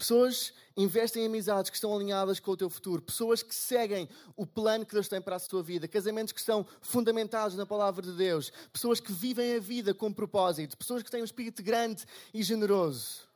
Pessoas 0.00 0.54
investem 0.74 1.24
em 1.24 1.26
amizades 1.26 1.68
que 1.68 1.76
estão 1.76 1.94
alinhadas 1.94 2.40
com 2.40 2.52
o 2.52 2.56
teu 2.56 2.70
futuro. 2.70 3.02
Pessoas 3.02 3.42
que 3.42 3.54
seguem 3.54 4.08
o 4.34 4.46
plano 4.46 4.86
que 4.86 4.94
Deus 4.94 5.08
tem 5.08 5.20
para 5.20 5.36
a 5.36 5.38
sua 5.38 5.62
vida. 5.62 5.86
Casamentos 5.86 6.32
que 6.32 6.40
estão 6.40 6.66
fundamentados 6.80 7.54
na 7.54 7.66
palavra 7.66 8.00
de 8.00 8.12
Deus. 8.14 8.50
Pessoas 8.72 8.98
que 8.98 9.12
vivem 9.12 9.56
a 9.56 9.60
vida 9.60 9.92
com 9.92 10.10
propósito. 10.10 10.74
Pessoas 10.78 11.02
que 11.02 11.10
têm 11.10 11.20
um 11.20 11.24
espírito 11.26 11.62
grande 11.62 12.06
e 12.32 12.42
generoso. 12.42 13.28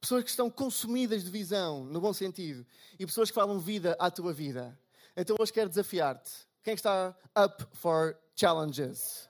Pessoas 0.00 0.22
que 0.22 0.30
estão 0.30 0.48
consumidas 0.48 1.24
de 1.24 1.30
visão, 1.30 1.84
no 1.84 2.00
bom 2.00 2.12
sentido. 2.12 2.64
E 2.96 3.04
pessoas 3.04 3.28
que 3.30 3.34
falam 3.34 3.58
vida 3.58 3.96
à 3.98 4.08
tua 4.08 4.32
vida. 4.32 4.78
Então 5.16 5.34
hoje 5.36 5.52
quero 5.52 5.68
desafiar-te. 5.68 6.30
Quem 6.62 6.74
está 6.74 7.12
up 7.36 7.66
for 7.72 8.16
challenges? 8.36 9.28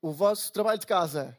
O 0.00 0.10
vosso 0.10 0.50
trabalho 0.54 0.78
de 0.78 0.86
casa 0.86 1.36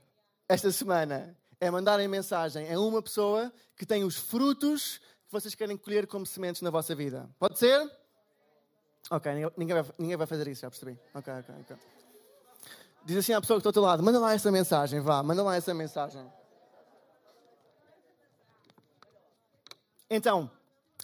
esta 0.47 0.71
semana 0.71 1.38
é 1.59 1.69
mandarem 1.69 2.07
mensagem 2.07 2.73
a 2.73 2.79
uma 2.79 3.01
pessoa 3.01 3.51
que 3.75 3.85
tem 3.85 4.03
os 4.03 4.15
frutos 4.15 4.97
que 4.97 5.31
vocês 5.31 5.53
querem 5.53 5.77
colher 5.77 6.07
como 6.07 6.25
sementes 6.25 6.61
na 6.61 6.69
vossa 6.69 6.95
vida. 6.95 7.29
Pode 7.37 7.59
ser? 7.59 7.89
Ok, 9.11 9.31
ninguém 9.57 9.75
vai, 9.75 9.93
ninguém 9.97 10.17
vai 10.17 10.27
fazer 10.27 10.47
isso, 10.47 10.61
já 10.61 10.69
percebi. 10.69 10.97
Ok, 11.13 11.33
ok, 11.33 11.55
ok. 11.61 11.77
Diz 13.05 13.17
assim 13.17 13.33
à 13.33 13.41
pessoa 13.41 13.57
que 13.57 13.61
está 13.61 13.69
ao 13.69 13.73
teu 13.73 13.81
lado: 13.81 14.03
manda 14.03 14.19
lá 14.19 14.33
essa 14.33 14.51
mensagem, 14.51 14.99
vá, 14.99 15.21
manda 15.23 15.43
lá 15.43 15.55
essa 15.55 15.73
mensagem. 15.73 16.25
Então, 20.09 20.49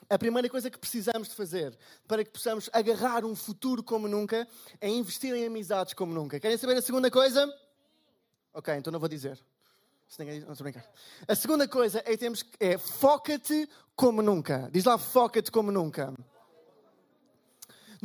a 0.09 0.17
primeira 0.17 0.49
coisa 0.49 0.69
que 0.69 0.77
precisamos 0.77 1.29
de 1.29 1.35
fazer 1.35 1.77
para 2.07 2.23
que 2.23 2.31
possamos 2.31 2.69
agarrar 2.73 3.23
um 3.23 3.35
futuro 3.35 3.83
como 3.83 4.07
nunca 4.07 4.47
é 4.81 4.89
investir 4.89 5.33
em 5.33 5.45
amizades 5.45 5.93
como 5.93 6.13
nunca. 6.13 6.39
Querem 6.39 6.57
saber 6.57 6.77
a 6.77 6.81
segunda 6.81 7.09
coisa? 7.09 7.51
Ok, 8.53 8.73
então 8.75 8.91
não 8.91 8.99
vou 8.99 9.09
dizer. 9.09 9.39
Se 10.07 10.19
ninguém, 10.19 10.39
não 10.41 10.51
estou 10.51 10.63
brincar. 10.63 10.85
A 11.27 11.35
segunda 11.35 11.67
coisa 11.67 12.01
é, 12.05 12.15
temos, 12.15 12.45
é 12.59 12.77
foca-te 12.77 13.67
como 13.95 14.21
nunca. 14.21 14.69
Diz 14.71 14.85
lá, 14.85 14.97
foca-te 14.97 15.51
como 15.51 15.71
nunca. 15.71 16.13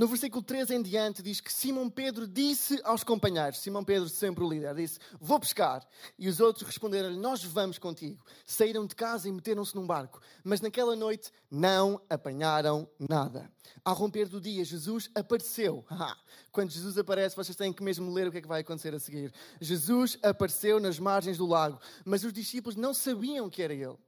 No 0.01 0.09
versículo 0.09 0.43
3 0.43 0.71
em 0.71 0.81
diante 0.81 1.23
diz 1.23 1.43
que 1.43 1.53
Simão 1.53 1.91
Pedro 1.91 2.27
disse 2.27 2.81
aos 2.85 3.05
companheiros, 3.05 3.59
Simão 3.59 3.85
Pedro 3.85 4.09
sempre 4.09 4.43
o 4.43 4.49
líder, 4.49 4.75
disse, 4.75 4.99
vou 5.21 5.39
pescar. 5.39 5.87
E 6.19 6.27
os 6.27 6.41
outros 6.41 6.67
responderam-lhe, 6.67 7.19
nós 7.19 7.45
vamos 7.45 7.79
contigo. 7.79 8.25
Saíram 8.47 8.87
de 8.87 8.95
casa 8.95 9.29
e 9.29 9.33
meteram-se 9.33 9.77
num 9.77 9.87
barco. 9.87 10.19
Mas 10.43 10.63
naquela 10.63 10.97
noite 10.97 11.31
não 11.51 12.01
apanharam 12.09 12.89
nada. 12.99 13.53
Ao 13.85 13.95
romper 13.95 14.27
do 14.27 14.41
dia, 14.41 14.65
Jesus 14.65 15.11
apareceu. 15.15 15.85
Quando 16.51 16.71
Jesus 16.71 16.97
aparece, 16.97 17.37
vocês 17.37 17.55
têm 17.55 17.71
que 17.71 17.83
mesmo 17.83 18.11
ler 18.11 18.27
o 18.27 18.33
que 18.33 18.39
é 18.39 18.41
que 18.41 18.49
vai 18.49 18.63
acontecer 18.63 18.95
a 18.95 18.99
seguir. 18.99 19.31
Jesus 19.61 20.17
apareceu 20.23 20.81
nas 20.81 20.99
margens 20.99 21.37
do 21.37 21.45
lago, 21.45 21.79
mas 22.07 22.25
os 22.25 22.33
discípulos 22.33 22.75
não 22.75 22.95
sabiam 22.95 23.51
que 23.51 23.63
era 23.63 23.75
ele. 23.75 23.99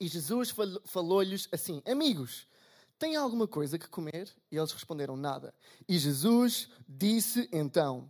E 0.00 0.08
Jesus 0.08 0.54
falou-lhes 0.86 1.50
assim, 1.52 1.82
amigos, 1.84 2.46
tem 3.02 3.16
alguma 3.16 3.48
coisa 3.48 3.80
que 3.80 3.88
comer? 3.88 4.32
E 4.48 4.56
eles 4.56 4.70
responderam: 4.70 5.16
Nada. 5.16 5.52
E 5.88 5.98
Jesus 5.98 6.68
disse 6.88 7.48
então: 7.52 8.08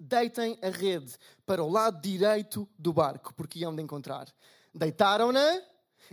Deitem 0.00 0.58
a 0.62 0.70
rede 0.70 1.14
para 1.44 1.62
o 1.62 1.68
lado 1.68 2.00
direito 2.00 2.66
do 2.78 2.90
barco, 2.90 3.34
porque 3.34 3.58
iam 3.58 3.76
de 3.76 3.82
encontrar. 3.82 4.26
Deitaram-na 4.74 5.60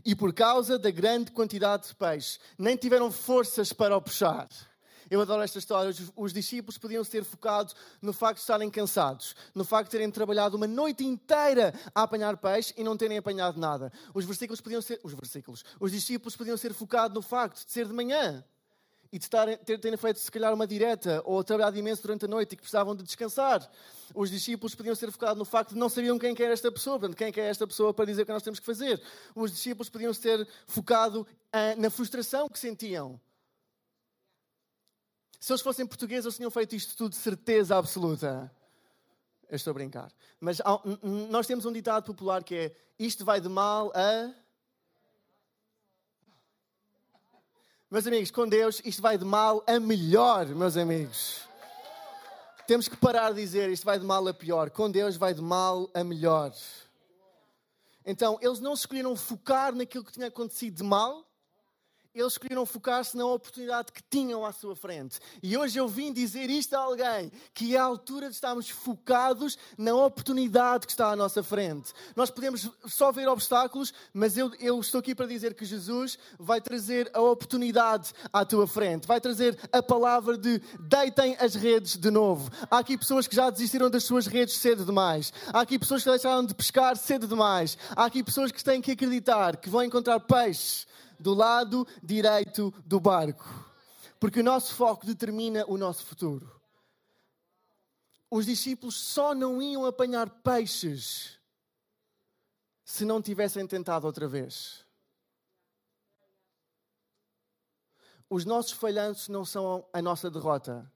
e, 0.03 0.13
por 0.13 0.33
causa 0.33 0.77
da 0.77 0.91
grande 0.91 1.31
quantidade 1.31 1.87
de 1.87 1.95
peixe, 1.95 2.37
nem 2.57 2.75
tiveram 2.75 3.09
forças 3.09 3.71
para 3.71 3.95
o 3.95 4.01
puxar. 4.01 4.49
Eu 5.09 5.21
adoro 5.21 5.41
esta 5.41 5.59
história. 5.59 5.89
Os, 5.89 6.11
os, 6.15 6.33
discípulos 6.33 6.77
podiam 6.77 7.03
ser 7.03 7.23
focados 7.23 7.75
no 8.01 8.13
facto 8.13 8.37
de 8.37 8.41
estarem 8.41 8.69
cansados, 8.69 9.35
no 9.53 9.63
facto 9.63 9.85
de 9.85 9.91
terem 9.91 10.11
trabalhado 10.11 10.57
uma 10.57 10.67
noite 10.67 11.05
inteira 11.05 11.73
a 11.93 12.03
apanhar 12.03 12.37
peixe 12.37 12.73
e 12.77 12.83
não 12.83 12.97
terem 12.97 13.17
apanhado 13.17 13.59
nada. 13.59 13.91
Os 14.13 14.25
versículos 14.25 14.61
podiam 14.61 14.81
ser, 14.81 14.99
os 15.03 15.13
versículos, 15.13 15.63
os 15.79 15.91
discípulos 15.91 16.35
podiam 16.35 16.57
ser 16.57 16.73
focados 16.73 17.15
no 17.15 17.21
facto 17.21 17.65
de 17.65 17.71
ser 17.71 17.87
de 17.87 17.93
manhã 17.93 18.43
e 19.11 19.17
de 19.17 19.25
estarem, 19.25 19.57
ter, 19.57 19.79
terem 19.79 19.97
feito 19.97 20.19
se 20.19 20.29
calhar 20.29 20.53
uma 20.53 20.67
direta 20.67 21.21
ou 21.23 21.43
trabalhado 21.43 21.77
imenso 21.77 22.01
durante 22.01 22.25
a 22.25 22.27
noite 22.27 22.51
e 22.51 22.55
que 22.55 22.61
precisavam 22.61 22.95
de 22.95 23.03
descansar. 23.03 23.65
Os 24.13 24.29
discípulos 24.29 24.75
podiam 24.75 24.93
ser 24.93 25.11
focados 25.11 25.37
no 25.37 25.45
facto 25.45 25.69
de 25.69 25.79
não 25.79 25.87
sabiam 25.87 26.19
quem 26.19 26.35
era 26.37 26.51
esta 26.51 26.71
pessoa, 26.71 26.99
portanto, 26.99 27.17
quem 27.17 27.43
é 27.43 27.47
esta 27.47 27.65
pessoa 27.65 27.93
para 27.93 28.05
dizer 28.05 28.23
o 28.23 28.25
que 28.25 28.33
nós 28.33 28.43
temos 28.43 28.59
que 28.59 28.65
fazer. 28.65 29.01
Os 29.33 29.51
discípulos 29.51 29.89
podiam 29.89 30.13
ser 30.13 30.45
focados 30.67 31.25
ah, 31.53 31.75
na 31.77 31.89
frustração 31.89 32.49
que 32.49 32.59
sentiam 32.59 33.19
se 35.45 35.51
eles 35.51 35.61
fossem 35.61 35.85
portugueses, 35.85 36.25
eles 36.25 36.37
tinham 36.37 36.49
feito 36.49 36.75
isto 36.75 36.97
tudo 36.97 37.11
de 37.11 37.17
certeza 37.17 37.77
absoluta. 37.77 38.51
Eu 39.47 39.55
estou 39.55 39.69
a 39.69 39.73
brincar. 39.75 40.11
Mas 40.39 40.59
nós 41.29 41.45
temos 41.45 41.67
um 41.67 41.71
ditado 41.71 42.03
popular 42.03 42.43
que 42.43 42.55
é: 42.55 42.75
isto 42.97 43.23
vai 43.23 43.39
de 43.39 43.47
mal 43.47 43.91
a. 43.93 44.33
Meus 47.91 48.07
amigos, 48.07 48.31
com 48.31 48.47
Deus, 48.47 48.81
isto 48.83 49.03
vai 49.03 49.19
de 49.19 49.23
mal 49.23 49.63
a 49.67 49.79
melhor, 49.79 50.47
meus 50.47 50.75
amigos. 50.77 51.41
Temos 52.65 52.87
que 52.87 52.97
parar 52.97 53.31
de 53.31 53.39
dizer 53.39 53.69
isto 53.69 53.85
vai 53.85 53.99
de 53.99 54.05
mal 54.05 54.27
a 54.27 54.33
pior. 54.33 54.71
Com 54.71 54.89
Deus 54.89 55.15
vai 55.15 55.35
de 55.35 55.43
mal 55.43 55.87
a 55.93 56.03
melhor. 56.03 56.51
Então, 58.03 58.39
eles 58.41 58.59
não 58.59 58.73
escolheram 58.73 59.15
focar 59.15 59.75
naquilo 59.75 60.05
que 60.05 60.11
tinha 60.11 60.25
acontecido 60.25 60.77
de 60.77 60.83
mal, 60.83 61.23
eles 62.15 62.33
escolheram 62.33 62.65
focar-se 62.65 63.17
na 63.17 63.25
oportunidade 63.25 63.91
que 63.91 64.01
tinham 64.09 64.45
à 64.45 64.53
sua 64.53 64.75
frente. 64.75 65.19
E 65.43 65.57
hoje 65.57 65.77
eu 65.77 65.87
vim 65.87 66.13
dizer 66.13 66.49
isto 66.49 66.73
a 66.73 66.79
alguém, 66.79 67.29
que 67.53 67.75
é 67.75 67.79
a 67.79 67.83
altura 67.83 68.29
de 68.29 68.35
estarmos 68.35 68.69
focados 68.69 69.57
na 69.77 69.93
oportunidade 69.93 70.85
que 70.85 70.93
está 70.93 71.11
à 71.11 71.15
nossa 71.15 71.43
frente. 71.43 71.91
Nós 72.15 72.31
podemos 72.31 72.69
só 72.85 73.11
ver 73.11 73.27
obstáculos, 73.27 73.93
mas 74.13 74.37
eu, 74.37 74.51
eu 74.59 74.79
estou 74.79 74.99
aqui 74.99 75.13
para 75.13 75.27
dizer 75.27 75.53
que 75.53 75.65
Jesus 75.65 76.17
vai 76.39 76.61
trazer 76.61 77.11
a 77.13 77.19
oportunidade 77.19 78.13
à 78.31 78.45
tua 78.45 78.65
frente. 78.65 79.05
Vai 79.05 79.19
trazer 79.19 79.59
a 79.71 79.83
palavra 79.83 80.37
de 80.37 80.61
deitem 80.79 81.35
as 81.39 81.53
redes 81.55 81.97
de 81.97 82.09
novo. 82.09 82.49
Há 82.71 82.79
aqui 82.79 82.97
pessoas 82.97 83.27
que 83.27 83.35
já 83.35 83.49
desistiram 83.49 83.89
das 83.89 84.05
suas 84.05 84.25
redes 84.25 84.55
cedo 84.55 84.85
demais. 84.85 85.33
Há 85.51 85.61
aqui 85.61 85.77
pessoas 85.77 86.01
que 86.01 86.09
deixaram 86.09 86.45
de 86.45 86.55
pescar 86.55 86.95
cedo 86.95 87.27
demais. 87.27 87.77
Há 87.93 88.05
aqui 88.05 88.23
pessoas 88.23 88.51
que 88.51 88.63
têm 88.63 88.81
que 88.81 88.91
acreditar 88.91 89.57
que 89.57 89.69
vão 89.69 89.83
encontrar 89.83 90.19
peixe 90.21 90.85
do 91.19 91.33
lado 91.33 91.87
direito 92.01 92.73
do 92.85 92.99
barco. 92.99 93.45
Porque 94.19 94.39
o 94.39 94.43
nosso 94.43 94.73
foco 94.73 95.05
determina 95.05 95.65
o 95.67 95.77
nosso 95.77 96.05
futuro. 96.05 96.59
Os 98.29 98.45
discípulos 98.45 98.95
só 98.95 99.35
não 99.35 99.61
iam 99.61 99.85
apanhar 99.85 100.29
peixes 100.29 101.39
se 102.83 103.05
não 103.05 103.21
tivessem 103.21 103.65
tentado 103.67 104.07
outra 104.07 104.27
vez. 104.27 104.85
Os 108.29 108.45
nossos 108.45 108.71
falhanços 108.71 109.27
não 109.27 109.45
são 109.45 109.85
a 109.93 110.01
nossa 110.01 110.29
derrota. 110.31 110.91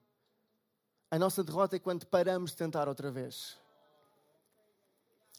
A 1.12 1.20
nossa 1.20 1.44
derrota 1.44 1.76
é 1.76 1.80
quando 1.80 2.06
paramos 2.06 2.52
de 2.52 2.58
tentar 2.58 2.88
outra 2.88 3.12
vez. 3.12 3.59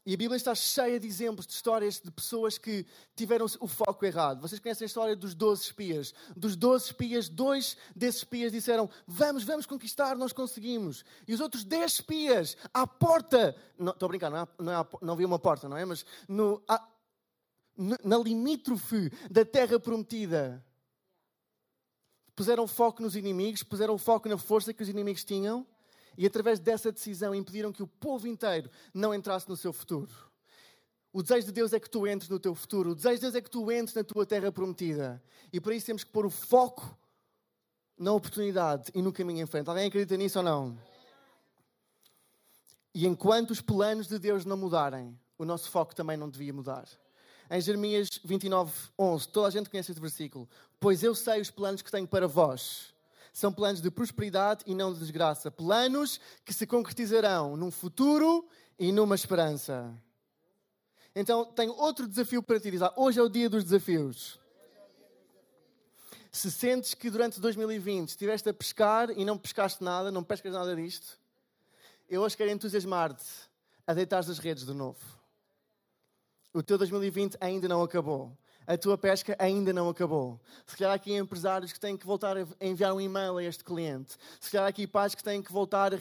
E 0.04 0.14
a 0.14 0.16
Bíblia 0.16 0.36
está 0.36 0.54
cheia 0.54 0.98
de 0.98 1.06
exemplos, 1.06 1.46
de 1.46 1.52
histórias 1.52 2.00
de 2.00 2.10
pessoas 2.10 2.56
que 2.56 2.86
tiveram 3.14 3.44
o 3.60 3.66
foco 3.66 4.04
errado. 4.06 4.40
Vocês 4.40 4.58
conhecem 4.58 4.84
a 4.84 4.86
história 4.86 5.14
dos 5.14 5.34
12 5.34 5.62
espias. 5.62 6.14
Dos 6.34 6.56
12 6.56 6.86
espias, 6.86 7.28
dois 7.28 7.76
desses 7.94 8.22
espias 8.22 8.50
disseram: 8.50 8.88
Vamos, 9.06 9.44
vamos 9.44 9.66
conquistar, 9.66 10.16
nós 10.16 10.32
conseguimos. 10.32 11.04
E 11.28 11.34
os 11.34 11.40
outros 11.40 11.64
10 11.64 11.92
espias, 11.92 12.56
à 12.72 12.86
porta. 12.86 13.54
Estou 13.78 14.06
a 14.06 14.08
brincar, 14.08 14.30
não, 14.30 14.48
não, 15.02 15.12
havia 15.12 15.26
uma 15.26 15.38
porta, 15.38 15.68
não 15.68 15.76
é? 15.76 15.84
Mas 15.84 16.06
no, 16.26 16.62
na 18.02 18.16
limítrofe 18.16 19.10
da 19.30 19.44
terra 19.44 19.78
prometida, 19.78 20.64
puseram 22.34 22.66
foco 22.66 23.02
nos 23.02 23.16
inimigos, 23.16 23.62
puseram 23.62 23.98
foco 23.98 24.30
na 24.30 24.38
força 24.38 24.72
que 24.72 24.82
os 24.82 24.88
inimigos 24.88 25.24
tinham 25.24 25.66
e 26.20 26.26
através 26.26 26.60
dessa 26.60 26.92
decisão 26.92 27.34
impediram 27.34 27.72
que 27.72 27.82
o 27.82 27.86
povo 27.86 28.28
inteiro 28.28 28.70
não 28.92 29.14
entrasse 29.14 29.48
no 29.48 29.56
seu 29.56 29.72
futuro. 29.72 30.12
O 31.10 31.22
desejo 31.22 31.46
de 31.46 31.52
Deus 31.52 31.72
é 31.72 31.80
que 31.80 31.88
tu 31.88 32.06
entres 32.06 32.28
no 32.28 32.38
teu 32.38 32.54
futuro. 32.54 32.90
O 32.90 32.94
desejo 32.94 33.14
de 33.14 33.20
Deus 33.22 33.34
é 33.36 33.40
que 33.40 33.48
tu 33.48 33.72
entres 33.72 33.94
na 33.94 34.04
tua 34.04 34.26
terra 34.26 34.52
prometida. 34.52 35.22
E 35.50 35.58
para 35.58 35.74
isso 35.74 35.86
temos 35.86 36.04
que 36.04 36.10
pôr 36.10 36.26
o 36.26 36.30
foco 36.30 36.94
na 37.96 38.12
oportunidade 38.12 38.92
e 38.94 39.00
no 39.00 39.14
caminho 39.14 39.42
em 39.42 39.46
frente. 39.46 39.70
Alguém 39.70 39.86
acredita 39.88 40.14
nisso 40.18 40.40
ou 40.40 40.44
não? 40.44 40.78
E 42.94 43.06
enquanto 43.06 43.52
os 43.52 43.62
planos 43.62 44.06
de 44.06 44.18
Deus 44.18 44.44
não 44.44 44.58
mudarem, 44.58 45.18
o 45.38 45.46
nosso 45.46 45.70
foco 45.70 45.94
também 45.94 46.18
não 46.18 46.28
devia 46.28 46.52
mudar. 46.52 46.86
Em 47.50 47.62
Jeremias 47.62 48.10
29, 48.22 48.90
11, 48.98 49.28
toda 49.28 49.48
a 49.48 49.50
gente 49.50 49.70
conhece 49.70 49.90
este 49.90 50.02
versículo. 50.02 50.46
Pois 50.78 51.02
eu 51.02 51.14
sei 51.14 51.40
os 51.40 51.50
planos 51.50 51.80
que 51.80 51.90
tenho 51.90 52.06
para 52.06 52.28
vós 52.28 52.92
são 53.32 53.52
planos 53.52 53.80
de 53.80 53.90
prosperidade 53.90 54.64
e 54.66 54.74
não 54.74 54.92
de 54.92 54.98
desgraça. 54.98 55.50
Planos 55.50 56.20
que 56.44 56.52
se 56.52 56.66
concretizarão 56.66 57.56
num 57.56 57.70
futuro 57.70 58.48
e 58.78 58.92
numa 58.92 59.14
esperança. 59.14 59.94
Então, 61.14 61.44
tenho 61.44 61.72
outro 61.72 62.06
desafio 62.06 62.42
para 62.42 62.60
ti. 62.60 62.70
Hoje 62.96 63.18
é 63.18 63.22
o 63.22 63.28
dia 63.28 63.48
dos 63.48 63.64
desafios. 63.64 64.38
Se 66.32 66.50
sentes 66.50 66.94
que 66.94 67.10
durante 67.10 67.40
2020 67.40 68.10
estiveste 68.10 68.48
a 68.48 68.54
pescar 68.54 69.10
e 69.10 69.24
não 69.24 69.36
pescaste 69.36 69.82
nada, 69.82 70.12
não 70.12 70.22
pescas 70.22 70.52
nada 70.52 70.76
disto, 70.76 71.18
eu 72.08 72.22
hoje 72.22 72.36
quero 72.36 72.50
entusiasmar-te 72.50 73.24
a 73.84 73.92
deitar 73.92 74.18
as 74.18 74.38
redes 74.38 74.64
de 74.64 74.72
novo. 74.72 75.00
O 76.52 76.62
teu 76.62 76.78
2020 76.78 77.36
ainda 77.40 77.66
não 77.66 77.82
acabou 77.82 78.36
a 78.70 78.78
tua 78.78 78.96
pesca 78.96 79.34
ainda 79.36 79.72
não 79.72 79.88
acabou. 79.88 80.40
Se 80.64 80.76
calhar 80.76 80.94
aqui 80.94 81.12
empresários 81.12 81.72
que 81.72 81.80
têm 81.80 81.96
que 81.96 82.06
voltar 82.06 82.36
a 82.38 82.46
enviar 82.60 82.94
um 82.94 83.00
e-mail 83.00 83.36
a 83.36 83.42
este 83.42 83.64
cliente. 83.64 84.16
Se 84.40 84.48
calhar 84.48 84.68
aqui 84.68 84.86
pais 84.86 85.12
que 85.12 85.24
têm 85.24 85.42
que 85.42 85.50
voltar 85.50 85.92
a, 85.92 85.98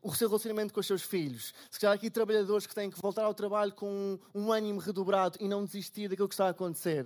o 0.00 0.14
seu 0.14 0.28
relacionamento 0.28 0.72
com 0.72 0.78
os 0.78 0.86
seus 0.86 1.02
filhos. 1.02 1.52
Se 1.68 1.80
calhar 1.80 1.96
aqui 1.96 2.08
trabalhadores 2.08 2.68
que 2.68 2.74
têm 2.74 2.88
que 2.88 3.02
voltar 3.02 3.24
ao 3.24 3.34
trabalho 3.34 3.72
com 3.72 3.90
um, 3.90 4.18
um 4.32 4.52
ânimo 4.52 4.78
redobrado 4.78 5.38
e 5.40 5.48
não 5.48 5.64
desistir 5.64 6.06
daquilo 6.06 6.28
que 6.28 6.34
está 6.34 6.46
a 6.46 6.50
acontecer. 6.50 7.04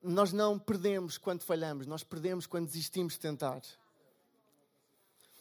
Nós 0.00 0.32
não 0.32 0.56
perdemos 0.56 1.18
quando 1.18 1.42
falhamos, 1.42 1.88
nós 1.88 2.04
perdemos 2.04 2.46
quando 2.46 2.66
desistimos 2.66 3.14
de 3.14 3.18
tentar. 3.18 3.62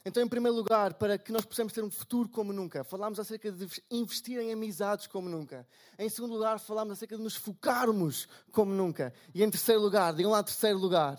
Então, 0.06 0.22
em 0.22 0.28
primeiro 0.28 0.58
lugar, 0.58 0.96
para 0.96 1.18
que 1.18 1.32
nós 1.32 1.46
possamos 1.46 1.72
ter 1.72 1.82
um 1.82 1.90
futuro 1.90 2.28
como 2.28 2.52
nunca, 2.52 2.84
falámos 2.84 3.20
acerca 3.20 3.50
de 3.50 3.68
investir 3.90 4.38
em 4.38 4.52
amizades 4.52 5.08
como 5.08 5.30
nunca. 5.30 5.66
Em 5.98 6.10
segundo 6.10 6.34
lugar, 6.34 6.60
falámos 6.60 6.94
acerca 6.94 7.16
de 7.16 7.24
nos 7.24 7.36
focarmos 7.36 8.28
como 8.52 8.74
nunca. 8.74 9.14
E 9.34 9.42
em 9.42 9.50
terceiro 9.50 9.80
lugar, 9.80 10.14
digam 10.14 10.32
lá 10.32 10.44
terceiro 10.44 10.78
lugar, 10.78 11.18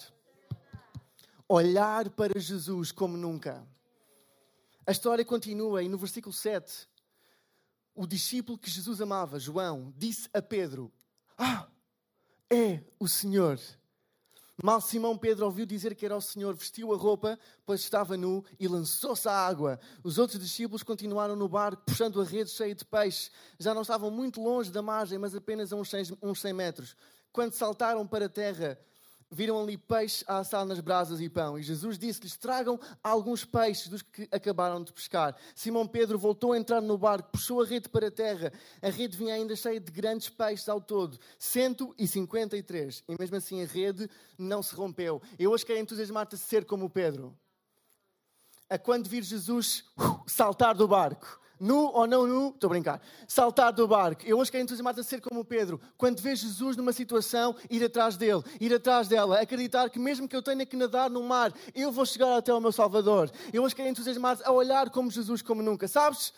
olhar 1.49 2.11
para 2.11 2.39
Jesus 2.39 2.93
como 2.93 3.17
nunca. 3.17 3.67
A 4.87 4.93
história 4.93 5.25
continua 5.25 5.83
e 5.83 5.89
no 5.89 5.97
versículo 5.97 6.35
7, 6.35 6.87
o 7.95 8.07
discípulo 8.07 8.59
que 8.59 8.71
Jesus 8.71 9.01
amava, 9.01 9.39
João, 9.39 9.95
disse 9.97 10.29
a 10.35 10.43
Pedro: 10.43 10.93
Ah, 11.39 11.69
é 12.51 12.83
o 12.99 13.09
Senhor. 13.09 13.59
Mal 14.65 14.81
Simão 14.81 15.15
Pedro 15.15 15.45
ouviu 15.45 15.67
dizer 15.67 15.95
que 15.95 16.07
era 16.07 16.17
o 16.17 16.23
Senhor, 16.23 16.55
vestiu 16.55 16.91
a 16.95 16.97
roupa, 16.97 17.39
pois 17.67 17.83
estava 17.83 18.17
nu, 18.17 18.43
e 18.59 18.67
lançou-se 18.67 19.29
à 19.29 19.33
água. 19.47 19.79
Os 20.03 20.17
outros 20.17 20.41
discípulos 20.41 20.83
continuaram 20.83 21.37
no 21.37 21.47
barco, 21.47 21.83
puxando 21.85 22.19
a 22.19 22.25
rede 22.25 22.49
cheia 22.49 22.75
de 22.75 22.83
peixe. 22.83 23.31
Já 23.59 23.75
não 23.75 23.83
estavam 23.83 24.11
muito 24.11 24.41
longe 24.43 24.71
da 24.71 24.81
margem, 24.81 25.19
mas 25.19 25.35
apenas 25.35 25.71
a 25.71 25.77
uns 25.77 25.91
100 26.41 26.53
metros. 26.55 26.97
Quando 27.31 27.53
saltaram 27.53 28.07
para 28.07 28.25
a 28.25 28.29
terra, 28.31 28.79
viram 29.35 29.61
ali 29.61 29.77
peixe 29.77 30.25
a 30.29 30.39
assar 30.39 30.65
nas 30.65 30.81
brasas 30.81 31.21
e 31.21 31.29
pão. 31.29 31.59
E 31.59 31.63
Jesus 31.63 31.99
disse-lhes: 31.99 32.37
Tragam 32.37 32.79
alguns 33.03 33.45
peixes 33.45 33.89
dos 33.89 34.01
que 34.01 34.29
acabaram 34.31 34.83
de 34.83 34.93
pescar. 34.93 35.37
Simão 35.55 35.87
Pedro 35.87 36.19
voltou 36.19 36.53
a 36.53 36.59
entrar 36.59 36.81
no 36.81 36.97
barco, 36.97 37.33
puxou 37.33 37.61
a 37.61 37.67
rede 37.67 37.89
para 37.89 38.07
a 38.07 38.11
terra. 38.11 38.53
A 38.81 38.89
rede 38.89 39.17
vinha 39.17 39.35
ainda 39.35 39.57
cheia 39.57 39.81
de 39.81 39.91
grandes 39.91 40.29
peixes 40.29 40.69
ao 40.69 40.81
todo 40.81 41.19
153. 41.39 43.05
E 43.09 43.17
mesmo 43.19 43.37
assim 43.37 43.63
a 43.63 43.67
rede 43.67 44.09
não 44.39 44.63
se 44.63 44.75
rompeu. 44.75 45.21
Eu 45.39 45.51
hoje 45.51 45.67
quero 45.67 45.81
entusiasmar-te 45.81 46.37
a 46.37 46.39
ser 46.39 46.65
como 46.65 46.89
Pedro. 46.89 47.37
A 48.71 48.79
quando 48.79 49.09
vir 49.09 49.23
Jesus 49.23 49.85
uh, 49.99 50.23
saltar 50.27 50.75
do 50.75 50.89
barco 50.89 51.44
nu 51.59 51.91
ou 51.93 52.07
não 52.07 52.27
nu, 52.27 52.49
estou 52.49 52.69
a 52.69 52.71
brincar, 52.71 53.03
saltar 53.29 53.73
do 53.73 53.87
barco. 53.87 54.23
Eu 54.27 54.39
hoje 54.39 54.51
quero 54.51 54.63
entusiasmar-te 54.63 55.01
a 55.01 55.03
ser 55.03 55.21
como 55.21 55.45
Pedro, 55.45 55.81
quando 55.97 56.21
vê 56.21 56.35
Jesus 56.35 56.77
numa 56.77 56.93
situação, 56.93 57.55
ir 57.71 57.85
atrás 57.85 58.17
dele, 58.17 58.43
ir 58.61 58.75
atrás 58.75 59.09
dela, 59.09 59.41
acreditar 59.41 59.89
que 59.91 59.99
mesmo 59.99 60.29
que 60.29 60.37
eu 60.37 60.43
tenha 60.43 60.67
que 60.67 60.77
nadar 60.77 61.09
no 61.11 61.23
mar, 61.23 61.53
eu 61.75 61.91
vou 61.91 62.05
chegar 62.05 62.37
até 62.37 62.53
ao 62.53 62.61
meu 62.61 62.73
Salvador. 62.73 63.31
Eu 63.53 63.63
hoje 63.63 63.75
quero 63.75 63.89
entusiasmar-te 63.89 64.43
a 64.45 64.51
olhar 64.51 64.91
como 64.91 65.11
Jesus 65.11 65.43
como 65.43 65.63
nunca. 65.63 65.89
Sabes? 65.89 66.33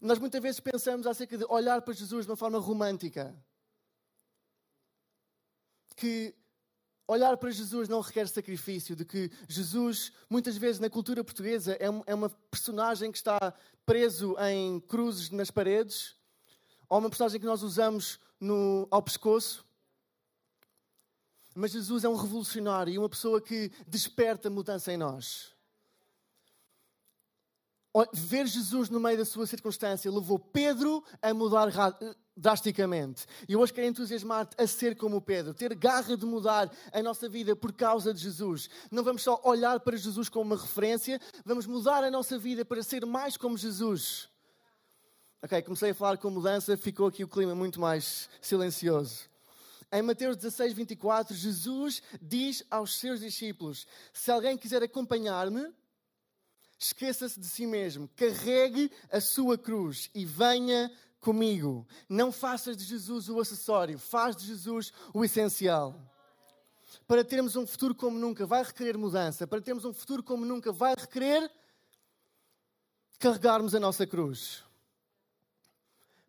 Nós 0.00 0.18
muitas 0.18 0.40
vezes 0.40 0.60
pensamos 0.60 1.06
acerca 1.06 1.36
de 1.36 1.44
olhar 1.48 1.82
para 1.82 1.92
Jesus 1.92 2.24
de 2.24 2.30
uma 2.30 2.36
forma 2.36 2.58
romântica. 2.58 3.34
Que 5.94 6.34
olhar 7.10 7.36
para 7.36 7.50
Jesus 7.50 7.88
não 7.88 8.00
requer 8.00 8.28
sacrifício, 8.28 8.94
de 8.94 9.04
que 9.04 9.30
Jesus, 9.48 10.12
muitas 10.28 10.56
vezes 10.56 10.78
na 10.78 10.88
cultura 10.88 11.24
portuguesa, 11.24 11.76
é, 11.80 11.86
é 12.06 12.14
uma 12.14 12.30
personagem 12.50 13.10
que 13.10 13.18
está 13.18 13.52
preso 13.84 14.36
em 14.38 14.78
cruzes 14.80 15.30
nas 15.30 15.50
paredes, 15.50 16.14
ou 16.88 16.98
uma 16.98 17.08
personagem 17.08 17.40
que 17.40 17.46
nós 17.46 17.62
usamos 17.62 18.20
no, 18.40 18.86
ao 18.90 19.02
pescoço. 19.02 19.64
Mas 21.54 21.72
Jesus 21.72 22.04
é 22.04 22.08
um 22.08 22.16
revolucionário 22.16 22.92
e 22.92 22.98
uma 22.98 23.08
pessoa 23.08 23.40
que 23.40 23.72
desperta 23.86 24.48
mudança 24.48 24.92
em 24.92 24.96
nós. 24.96 25.52
Ver 28.12 28.46
Jesus 28.46 28.88
no 28.88 29.00
meio 29.00 29.18
da 29.18 29.24
sua 29.24 29.46
circunstância 29.46 30.10
levou 30.10 30.38
Pedro 30.38 31.02
a 31.20 31.34
mudar 31.34 31.68
drasticamente. 32.36 33.26
E 33.48 33.56
hoje 33.56 33.72
quero 33.72 33.88
entusiasmar-te 33.88 34.54
a 34.56 34.66
ser 34.66 34.96
como 34.96 35.20
Pedro, 35.20 35.52
ter 35.52 35.74
garra 35.74 36.16
de 36.16 36.24
mudar 36.24 36.70
a 36.92 37.02
nossa 37.02 37.28
vida 37.28 37.56
por 37.56 37.72
causa 37.72 38.14
de 38.14 38.20
Jesus. 38.20 38.70
Não 38.90 39.02
vamos 39.02 39.22
só 39.22 39.40
olhar 39.44 39.80
para 39.80 39.96
Jesus 39.96 40.28
como 40.28 40.54
uma 40.54 40.60
referência, 40.60 41.20
vamos 41.44 41.66
mudar 41.66 42.04
a 42.04 42.10
nossa 42.10 42.38
vida 42.38 42.64
para 42.64 42.82
ser 42.82 43.04
mais 43.04 43.36
como 43.36 43.58
Jesus. 43.58 44.28
Ok, 45.42 45.60
comecei 45.62 45.90
a 45.90 45.94
falar 45.94 46.16
com 46.18 46.30
mudança, 46.30 46.76
ficou 46.76 47.08
aqui 47.08 47.24
o 47.24 47.28
clima 47.28 47.54
muito 47.54 47.80
mais 47.80 48.28
silencioso. 48.40 49.28
Em 49.92 50.02
Mateus 50.02 50.36
16, 50.36 50.72
24, 50.74 51.34
Jesus 51.34 52.02
diz 52.22 52.62
aos 52.70 52.94
seus 52.94 53.20
discípulos: 53.20 53.86
Se 54.12 54.30
alguém 54.30 54.56
quiser 54.56 54.82
acompanhar-me, 54.82 55.74
esqueça-se 56.80 57.38
de 57.38 57.46
si 57.46 57.66
mesmo, 57.66 58.08
carregue 58.16 58.90
a 59.12 59.20
sua 59.20 59.58
cruz 59.58 60.10
e 60.14 60.24
venha 60.24 60.90
comigo. 61.20 61.86
Não 62.08 62.32
faças 62.32 62.76
de 62.76 62.84
Jesus 62.84 63.28
o 63.28 63.38
acessório, 63.38 63.98
faz 63.98 64.34
de 64.34 64.46
Jesus 64.46 64.90
o 65.12 65.22
essencial. 65.22 65.94
Para 67.06 67.22
termos 67.22 67.54
um 67.54 67.66
futuro 67.66 67.94
como 67.94 68.18
nunca, 68.18 68.46
vai 68.46 68.62
requerer 68.62 68.96
mudança. 68.96 69.46
Para 69.46 69.60
termos 69.60 69.84
um 69.84 69.92
futuro 69.92 70.22
como 70.22 70.46
nunca, 70.46 70.72
vai 70.72 70.94
requerer 70.98 71.50
carregarmos 73.18 73.74
a 73.74 73.80
nossa 73.80 74.06
cruz. 74.06 74.64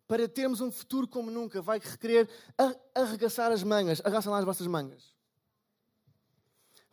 Para 0.06 0.28
termos 0.28 0.60
um 0.60 0.70
futuro 0.70 1.08
como 1.08 1.30
nunca, 1.30 1.62
vai 1.62 1.78
requerer 1.78 2.28
arregaçar 2.94 3.50
as 3.50 3.62
mangas. 3.62 4.00
Arregaçam 4.04 4.30
lá 4.30 4.38
as 4.38 4.44
vossas 4.44 4.66
mangas. 4.66 5.14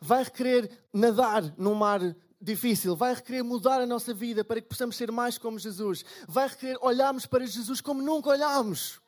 Vai 0.00 0.24
requerer 0.24 0.70
nadar 0.92 1.42
num 1.58 1.74
mar 1.74 2.00
difícil, 2.40 2.96
vai 2.96 3.14
requerer 3.14 3.42
mudar 3.42 3.80
a 3.80 3.86
nossa 3.86 4.14
vida 4.14 4.42
para 4.42 4.60
que 4.60 4.68
possamos 4.68 4.96
ser 4.96 5.12
mais 5.12 5.36
como 5.36 5.58
Jesus, 5.58 6.04
vai 6.26 6.48
requerer 6.48 6.78
olharmos 6.80 7.26
para 7.26 7.46
Jesus 7.46 7.80
como 7.80 8.00
nunca 8.00 8.30
olhámos. 8.30 9.00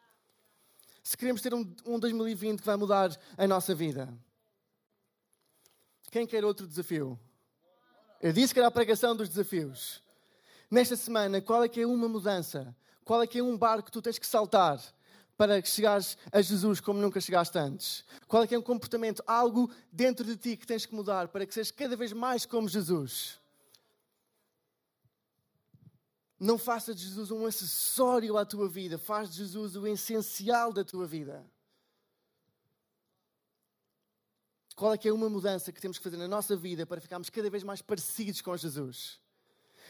Se 1.03 1.17
queremos 1.17 1.41
ter 1.41 1.55
um, 1.55 1.75
um 1.87 1.99
2020 1.99 2.61
que 2.61 2.67
vai 2.67 2.77
mudar 2.77 3.17
a 3.37 3.47
nossa 3.47 3.75
vida. 3.75 4.13
Quem 6.11 6.27
quer 6.27 6.45
outro 6.45 6.67
desafio? 6.67 7.19
Eu 8.21 8.33
disse 8.33 8.53
que 8.53 8.61
era 8.61 8.69
a 8.69 8.71
pregação 8.73 9.17
dos 9.17 9.29
desafios. 9.29 10.03
Nesta 10.71 10.95
semana, 10.95 11.41
qual 11.41 11.65
é 11.65 11.69
que 11.69 11.81
é 11.81 11.87
uma 11.87 12.09
mudança? 12.09 12.77
Qual 13.05 13.21
é 13.23 13.27
que 13.27 13.39
é 13.39 13.43
um 13.43 13.57
barco 13.59 13.87
que 13.87 13.91
tu 13.91 14.01
tens 14.01 14.19
que 14.19 14.27
saltar 14.27 14.81
para 15.37 15.63
chegares 15.65 16.17
a 16.31 16.41
Jesus 16.41 16.81
como 16.81 17.01
nunca 17.01 17.21
chegaste 17.21 17.59
antes? 17.59 18.05
Qual 18.27 18.43
é 18.43 18.47
que 18.47 18.55
é 18.55 18.59
um 18.59 18.63
comportamento, 18.63 19.23
algo 19.27 19.71
dentro 19.91 20.25
de 20.25 20.37
ti 20.37 20.57
que 20.57 20.67
tens 20.67 20.87
que 20.87 20.95
mudar 20.95 21.29
para 21.29 21.47
que 21.47 21.55
sejas 21.55 21.71
cada 21.71 21.97
vez 21.97 22.13
mais 22.13 22.45
como 22.45 22.69
Jesus? 22.69 23.41
Não 26.39 26.59
faça 26.59 26.93
de 26.93 27.03
Jesus 27.03 27.31
um 27.31 27.47
acessório 27.47 28.37
à 28.37 28.45
tua 28.45 28.69
vida, 28.69 28.99
faz 28.99 29.31
de 29.31 29.37
Jesus 29.37 29.77
o 29.77 29.87
essencial 29.87 30.73
da 30.73 30.85
tua 30.85 31.07
vida. 31.07 31.47
Qual 34.75 34.93
é 34.93 34.99
que 34.99 35.09
é 35.09 35.13
uma 35.13 35.31
mudança 35.31 35.71
que 35.71 35.81
temos 35.81 35.99
que 35.99 36.05
fazer 36.05 36.17
na 36.17 36.27
nossa 36.27 36.57
vida 36.57 36.85
para 36.85 37.01
ficarmos 37.01 37.31
cada 37.31 37.49
vez 37.49 37.63
mais 37.63 37.81
parecidos 37.81 38.41
com 38.41 38.57
Jesus? 38.57 39.22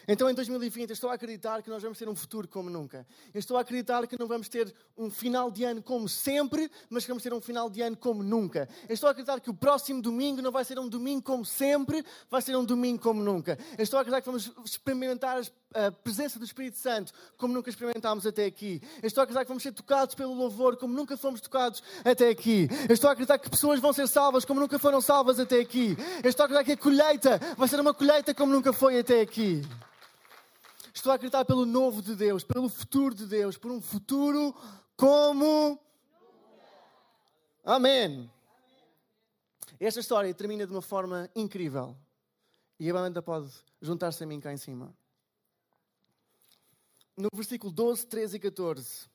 Então 0.07 0.29
em 0.29 0.35
2020 0.35 0.91
eu 0.91 0.95
estou 0.95 1.11
a 1.11 1.15
acreditar 1.15 1.63
que 1.63 1.71
nós 1.71 1.83
vamos 1.83 1.99
ter 1.99 2.09
um 2.09 2.15
futuro 2.15 2.49
como 2.49 2.69
nunca. 2.69 3.07
Estou 3.35 3.57
a 3.57 3.61
acreditar 3.61 4.07
que 4.07 4.19
não 4.19 4.27
vamos 4.27 4.49
ter 4.49 4.75
um 4.97 5.11
final 5.11 5.51
de 5.51 5.65
ano 5.65 5.83
como 5.83 6.09
sempre, 6.09 6.71
mas 6.91 7.05
que 7.05 7.09
vamos 7.09 7.23
ter 7.23 7.33
um 7.33 7.41
final 7.41 7.71
de 7.71 7.83
ano 7.83 7.97
como 7.97 8.23
nunca. 8.23 8.69
Estou 8.89 9.09
a 9.09 9.11
acreditar 9.13 9.41
que 9.41 9.51
o 9.51 9.55
próximo 9.55 10.03
domingo 10.03 10.43
não 10.43 10.51
vai 10.51 10.65
ser 10.65 10.79
um 10.79 10.89
domingo 10.89 11.23
como 11.23 11.45
sempre, 11.45 12.05
vai 12.31 12.43
ser 12.43 12.57
um 12.57 12.65
domingo 12.65 13.01
como 13.01 13.23
nunca. 13.23 13.59
Estou 13.79 13.99
a 13.99 14.03
acreditar 14.03 14.21
que 14.21 14.27
vamos 14.27 14.51
experimentar 14.65 15.41
a 15.75 15.91
presença 15.91 16.39
do 16.39 16.45
Espírito 16.45 16.77
Santo 16.77 17.13
como 17.37 17.55
nunca 17.55 17.71
experimentámos 17.71 18.27
até 18.27 18.45
aqui. 18.45 18.81
Eu 19.03 19.07
estou 19.07 19.23
a 19.23 19.25
acreditar 19.25 19.45
que 19.45 19.49
vamos 19.49 19.63
ser 19.63 19.73
tocados 19.73 20.15
pelo 20.15 20.35
louvor 20.35 20.77
como 20.77 20.95
nunca 20.95 21.17
fomos 21.17 21.41
tocados 21.41 21.83
até 22.05 22.29
aqui. 22.29 22.69
Eu 22.89 22.95
estou 22.95 23.09
a 23.09 23.13
acreditar 23.13 23.39
que 23.39 23.49
pessoas 23.49 23.81
vão 23.81 23.93
ser 23.93 24.07
salvas 24.09 24.45
como 24.45 24.61
nunca 24.61 24.79
foram 24.79 25.01
salvas 25.01 25.39
até 25.39 25.61
aqui. 25.61 25.97
Eu 26.23 26.31
estou 26.31 26.45
a 26.45 26.47
acreditar 26.47 26.65
que 26.65 26.73
a 26.73 26.83
colheita 26.83 27.41
vai 27.57 27.69
ser 27.69 27.81
uma 27.81 27.95
colheita 27.95 28.35
como 28.35 28.53
nunca 28.53 28.73
foi 28.73 28.99
até 28.99 29.21
aqui. 29.21 29.63
Estou 30.95 31.11
a 31.11 31.15
acreditar 31.15 31.45
pelo 31.47 31.65
novo 31.65 32.03
de 32.03 32.15
Deus, 32.15 32.45
pelo 32.45 32.69
futuro 32.69 33.15
de 33.15 33.27
Deus, 33.27 33.57
por 33.57 33.71
um 33.71 33.81
futuro 33.81 34.55
como. 34.95 35.81
Amém. 37.65 38.31
Esta 39.81 40.01
história 40.01 40.33
termina 40.35 40.67
de 40.67 40.73
uma 40.73 40.83
forma 40.83 41.31
incrível. 41.35 41.97
E 42.79 42.91
a 42.91 42.93
banda 42.93 43.23
pode 43.23 43.51
juntar-se 43.81 44.23
a 44.23 44.27
mim 44.27 44.39
cá 44.39 44.53
em 44.53 44.59
cima. 44.59 44.95
No 47.17 47.29
versículo 47.33 47.73
12, 47.73 48.07
13 48.07 48.37
e 48.37 48.41
14, 48.41 49.09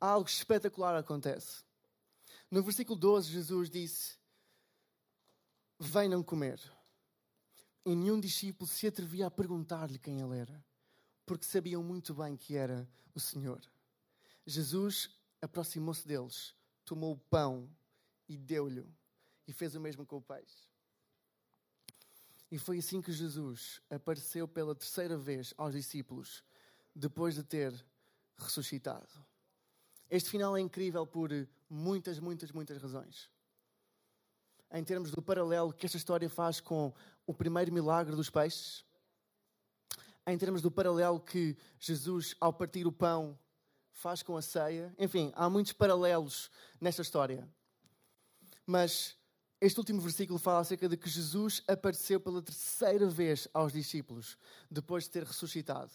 algo 0.00 0.28
espetacular 0.28 0.96
acontece. 0.96 1.64
No 2.48 2.62
versículo 2.62 2.96
12, 2.96 3.32
Jesus 3.32 3.68
disse: 3.68 4.16
Venham 5.78 6.22
comer. 6.22 6.60
E 7.84 7.94
nenhum 7.96 8.20
discípulo 8.20 8.68
se 8.68 8.86
atrevia 8.86 9.26
a 9.26 9.30
perguntar-lhe 9.30 9.98
quem 9.98 10.20
ele 10.20 10.38
era 10.38 10.64
porque 11.26 11.44
sabiam 11.44 11.82
muito 11.82 12.14
bem 12.14 12.36
que 12.36 12.56
era 12.56 12.88
o 13.14 13.20
Senhor. 13.20 13.60
Jesus 14.46 15.10
aproximou-se 15.40 16.06
deles, 16.06 16.54
tomou 16.84 17.12
o 17.12 17.18
pão 17.18 17.68
e 18.28 18.36
deu-lhe, 18.36 18.86
e 19.46 19.52
fez 19.52 19.74
o 19.74 19.80
mesmo 19.80 20.06
com 20.06 20.16
o 20.16 20.22
peixe. 20.22 20.68
E 22.50 22.58
foi 22.58 22.78
assim 22.78 23.00
que 23.00 23.12
Jesus 23.12 23.80
apareceu 23.90 24.46
pela 24.46 24.74
terceira 24.74 25.16
vez 25.16 25.52
aos 25.56 25.72
discípulos, 25.72 26.44
depois 26.94 27.34
de 27.34 27.42
ter 27.42 27.84
ressuscitado. 28.36 29.08
Este 30.10 30.30
final 30.30 30.56
é 30.56 30.60
incrível 30.60 31.06
por 31.06 31.30
muitas, 31.68 32.20
muitas, 32.20 32.52
muitas 32.52 32.80
razões. 32.80 33.30
Em 34.70 34.84
termos 34.84 35.10
do 35.10 35.22
paralelo 35.22 35.72
que 35.72 35.86
esta 35.86 35.96
história 35.98 36.28
faz 36.28 36.60
com 36.60 36.92
o 37.26 37.34
primeiro 37.34 37.72
milagre 37.72 38.14
dos 38.14 38.30
peixes, 38.30 38.84
em 40.26 40.38
termos 40.38 40.62
do 40.62 40.70
paralelo 40.70 41.20
que 41.20 41.56
Jesus, 41.78 42.34
ao 42.40 42.52
partir 42.52 42.86
o 42.86 42.92
pão, 42.92 43.38
faz 43.92 44.22
com 44.22 44.36
a 44.36 44.42
ceia. 44.42 44.94
Enfim, 44.98 45.32
há 45.34 45.48
muitos 45.48 45.72
paralelos 45.72 46.50
nesta 46.80 47.02
história. 47.02 47.48
Mas 48.66 49.16
este 49.60 49.78
último 49.78 50.00
versículo 50.00 50.38
fala 50.38 50.60
acerca 50.60 50.88
de 50.88 50.96
que 50.96 51.08
Jesus 51.08 51.62
apareceu 51.68 52.18
pela 52.18 52.42
terceira 52.42 53.06
vez 53.06 53.46
aos 53.52 53.72
discípulos, 53.72 54.38
depois 54.70 55.04
de 55.04 55.10
ter 55.10 55.24
ressuscitado. 55.24 55.92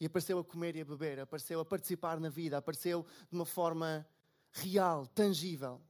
E 0.00 0.06
apareceu 0.06 0.38
a 0.38 0.44
comer 0.44 0.76
e 0.76 0.80
a 0.80 0.84
beber, 0.84 1.20
apareceu 1.20 1.60
a 1.60 1.64
participar 1.64 2.20
na 2.20 2.28
vida, 2.28 2.56
apareceu 2.56 3.04
de 3.30 3.36
uma 3.36 3.46
forma 3.46 4.06
real, 4.52 5.06
tangível. 5.06 5.80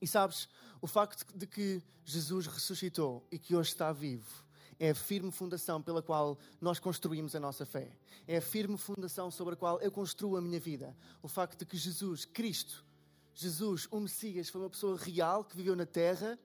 E 0.00 0.06
sabes, 0.06 0.48
o 0.80 0.86
facto 0.86 1.26
de 1.36 1.46
que 1.46 1.82
Jesus 2.04 2.46
ressuscitou 2.46 3.26
e 3.30 3.38
que 3.38 3.54
hoje 3.54 3.70
está 3.70 3.92
vivo 3.92 4.44
é 4.82 4.90
a 4.90 4.94
firme 4.96 5.30
fundação 5.30 5.80
pela 5.80 6.02
qual 6.02 6.36
nós 6.60 6.80
construímos 6.80 7.36
a 7.36 7.40
nossa 7.40 7.64
fé. 7.64 7.96
É 8.26 8.38
a 8.38 8.42
firme 8.42 8.76
fundação 8.76 9.30
sobre 9.30 9.54
a 9.54 9.56
qual 9.56 9.80
eu 9.80 9.92
construo 9.92 10.36
a 10.36 10.42
minha 10.42 10.58
vida. 10.58 10.96
O 11.22 11.28
facto 11.28 11.60
de 11.60 11.64
que 11.64 11.76
Jesus, 11.76 12.24
Cristo, 12.24 12.84
Jesus, 13.32 13.86
o 13.92 14.00
Messias, 14.00 14.48
foi 14.48 14.60
uma 14.60 14.68
pessoa 14.68 14.98
real 14.98 15.44
que 15.44 15.56
viveu 15.56 15.76
na 15.76 15.86
terra, 15.86 16.36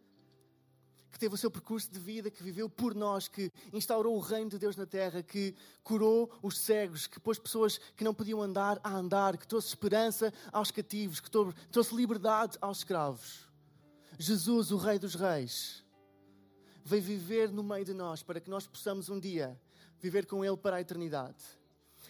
que 1.11 1.17
teve 1.17 1.33
o 1.33 1.37
seu 1.37 1.49
percurso 1.49 1.91
de 1.91 1.97
vida, 1.97 2.29
que 2.29 2.43
viveu 2.43 2.69
por 2.69 2.93
nós, 2.93 3.27
que 3.27 3.51
instaurou 3.73 4.15
o 4.15 4.19
reino 4.19 4.51
de 4.51 4.59
Deus 4.59 4.75
na 4.75 4.85
terra, 4.85 5.23
que 5.23 5.55
curou 5.83 6.31
os 6.43 6.59
cegos, 6.59 7.07
que 7.07 7.19
pôs 7.19 7.39
pessoas 7.39 7.79
que 7.95 8.03
não 8.03 8.13
podiam 8.13 8.39
andar 8.39 8.79
a 8.83 8.93
andar, 8.93 9.35
que 9.35 9.47
trouxe 9.47 9.69
esperança 9.69 10.31
aos 10.51 10.69
cativos, 10.69 11.19
que 11.19 11.31
trouxe 11.31 11.95
liberdade 11.95 12.55
aos 12.61 12.77
escravos. 12.77 13.47
Jesus, 14.19 14.69
o 14.71 14.77
Rei 14.77 14.99
dos 14.99 15.15
Reis, 15.15 15.83
veio 16.87 17.03
viver 17.03 17.51
no 17.51 17.61
meio 17.61 17.83
de 17.83 17.93
nós 17.93 18.23
para 18.23 18.39
que 18.39 18.49
nós 18.49 18.65
possamos 18.65 19.09
um 19.09 19.19
dia 19.19 19.59
viver 19.99 20.25
com 20.25 20.43
Ele 20.43 20.55
para 20.55 20.77
a 20.77 20.81
eternidade. 20.81 21.43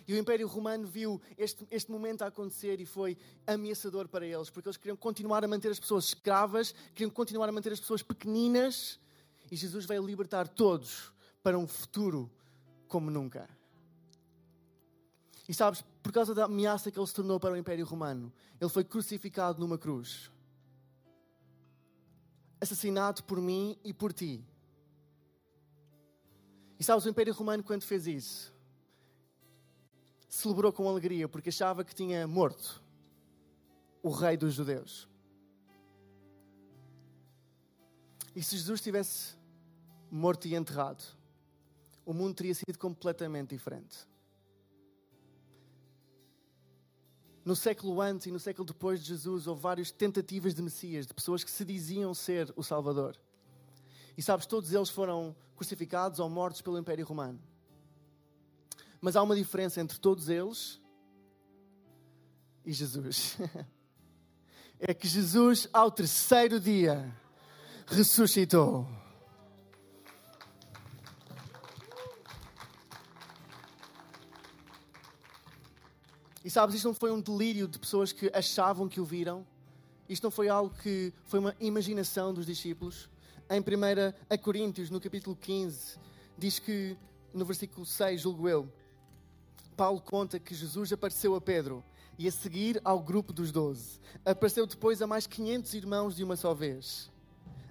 E 0.07 0.13
o 0.13 0.17
Império 0.17 0.47
Romano 0.47 0.87
viu 0.87 1.19
este, 1.37 1.67
este 1.71 1.91
momento 1.91 2.21
a 2.21 2.27
acontecer 2.27 2.79
e 2.79 2.85
foi 2.85 3.17
ameaçador 3.45 4.07
para 4.07 4.25
eles, 4.25 4.49
porque 4.49 4.69
eles 4.69 4.77
queriam 4.77 4.95
continuar 4.95 5.43
a 5.43 5.47
manter 5.47 5.69
as 5.69 5.79
pessoas 5.79 6.05
escravas, 6.05 6.73
queriam 6.93 7.09
continuar 7.09 7.49
a 7.49 7.51
manter 7.51 7.73
as 7.73 7.79
pessoas 7.79 8.03
pequeninas, 8.03 8.99
e 9.51 9.55
Jesus 9.55 9.85
veio 9.85 10.05
libertar 10.05 10.47
todos 10.47 11.11
para 11.41 11.57
um 11.57 11.67
futuro 11.67 12.29
como 12.87 13.09
nunca. 13.09 13.49
E 15.49 15.53
sabes, 15.53 15.83
por 16.03 16.11
causa 16.11 16.35
da 16.35 16.45
ameaça 16.45 16.91
que 16.91 16.99
ele 16.99 17.07
se 17.07 17.13
tornou 17.13 17.39
para 17.39 17.53
o 17.53 17.57
Império 17.57 17.85
Romano, 17.85 18.31
ele 18.59 18.69
foi 18.69 18.83
crucificado 18.83 19.59
numa 19.59 19.77
cruz. 19.77 20.31
Assassinado 22.61 23.23
por 23.23 23.41
mim 23.41 23.77
e 23.83 23.93
por 23.93 24.13
ti. 24.13 24.45
E 26.79 26.83
sabes, 26.83 27.05
o 27.05 27.09
Império 27.09 27.33
Romano, 27.33 27.63
quando 27.63 27.83
fez 27.83 28.05
isso, 28.05 28.53
celebrou 30.29 30.71
com 30.71 30.87
alegria 30.87 31.27
porque 31.27 31.49
achava 31.49 31.83
que 31.83 31.95
tinha 31.95 32.27
morto 32.27 32.83
o 34.03 34.09
rei 34.09 34.37
dos 34.37 34.53
judeus. 34.53 35.07
E 38.35 38.43
se 38.43 38.55
Jesus 38.55 38.79
tivesse 38.81 39.35
morto 40.11 40.47
e 40.47 40.55
enterrado, 40.55 41.03
o 42.05 42.13
mundo 42.13 42.35
teria 42.35 42.53
sido 42.53 42.77
completamente 42.77 43.49
diferente. 43.49 44.07
No 47.43 47.55
século 47.55 47.99
antes 48.01 48.27
e 48.27 48.31
no 48.31 48.39
século 48.39 48.65
depois 48.65 48.99
de 48.99 49.07
Jesus, 49.07 49.47
houve 49.47 49.61
várias 49.61 49.89
tentativas 49.89 50.53
de 50.53 50.61
Messias, 50.61 51.07
de 51.07 51.13
pessoas 51.13 51.43
que 51.43 51.49
se 51.49 51.65
diziam 51.65 52.13
ser 52.13 52.53
o 52.55 52.61
Salvador. 52.61 53.17
E 54.17 54.21
sabes, 54.21 54.47
todos 54.47 54.73
eles 54.73 54.89
foram 54.89 55.35
crucificados 55.55 56.19
ou 56.19 56.27
mortos 56.29 56.61
pelo 56.61 56.77
Império 56.77 57.05
Romano. 57.05 57.39
Mas 58.99 59.15
há 59.15 59.21
uma 59.21 59.35
diferença 59.35 59.79
entre 59.79 59.99
todos 59.99 60.27
eles 60.27 60.81
e 62.65 62.73
Jesus. 62.73 63.37
É 64.79 64.93
que 64.93 65.07
Jesus, 65.07 65.67
ao 65.73 65.89
terceiro 65.89 66.59
dia, 66.59 67.11
ressuscitou. 67.87 68.87
E 76.45 76.49
sabes, 76.51 76.75
isto 76.75 76.87
não 76.87 76.93
foi 76.93 77.11
um 77.11 77.19
delírio 77.19 77.67
de 77.67 77.79
pessoas 77.79 78.11
que 78.11 78.29
achavam 78.31 78.87
que 78.87 79.01
o 79.01 79.03
viram. 79.03 79.43
Isto 80.07 80.25
não 80.25 80.31
foi 80.31 80.47
algo 80.47 80.75
que 80.75 81.11
foi 81.25 81.39
uma 81.39 81.55
imaginação 81.59 82.31
dos 82.31 82.45
discípulos. 82.45 83.09
Em 83.49 83.61
1 83.61 84.37
Coríntios, 84.41 84.89
no 84.89 84.99
capítulo 84.99 85.33
15, 85.33 85.97
diz 86.37 86.59
que, 86.59 86.97
no 87.33 87.45
versículo 87.45 87.85
6, 87.85 88.19
julgo 88.19 88.49
eu, 88.49 88.69
Paulo 89.77 90.01
conta 90.01 90.37
que 90.37 90.53
Jesus 90.53 90.91
apareceu 90.91 91.33
a 91.33 91.39
Pedro 91.39 91.81
e 92.19 92.27
a 92.27 92.31
seguir 92.31 92.81
ao 92.83 92.99
grupo 92.99 93.31
dos 93.31 93.49
doze. 93.53 94.01
Apareceu 94.25 94.67
depois 94.67 95.01
a 95.01 95.07
mais 95.07 95.25
500 95.25 95.73
irmãos 95.75 96.15
de 96.17 96.25
uma 96.25 96.35
só 96.35 96.53
vez. 96.53 97.09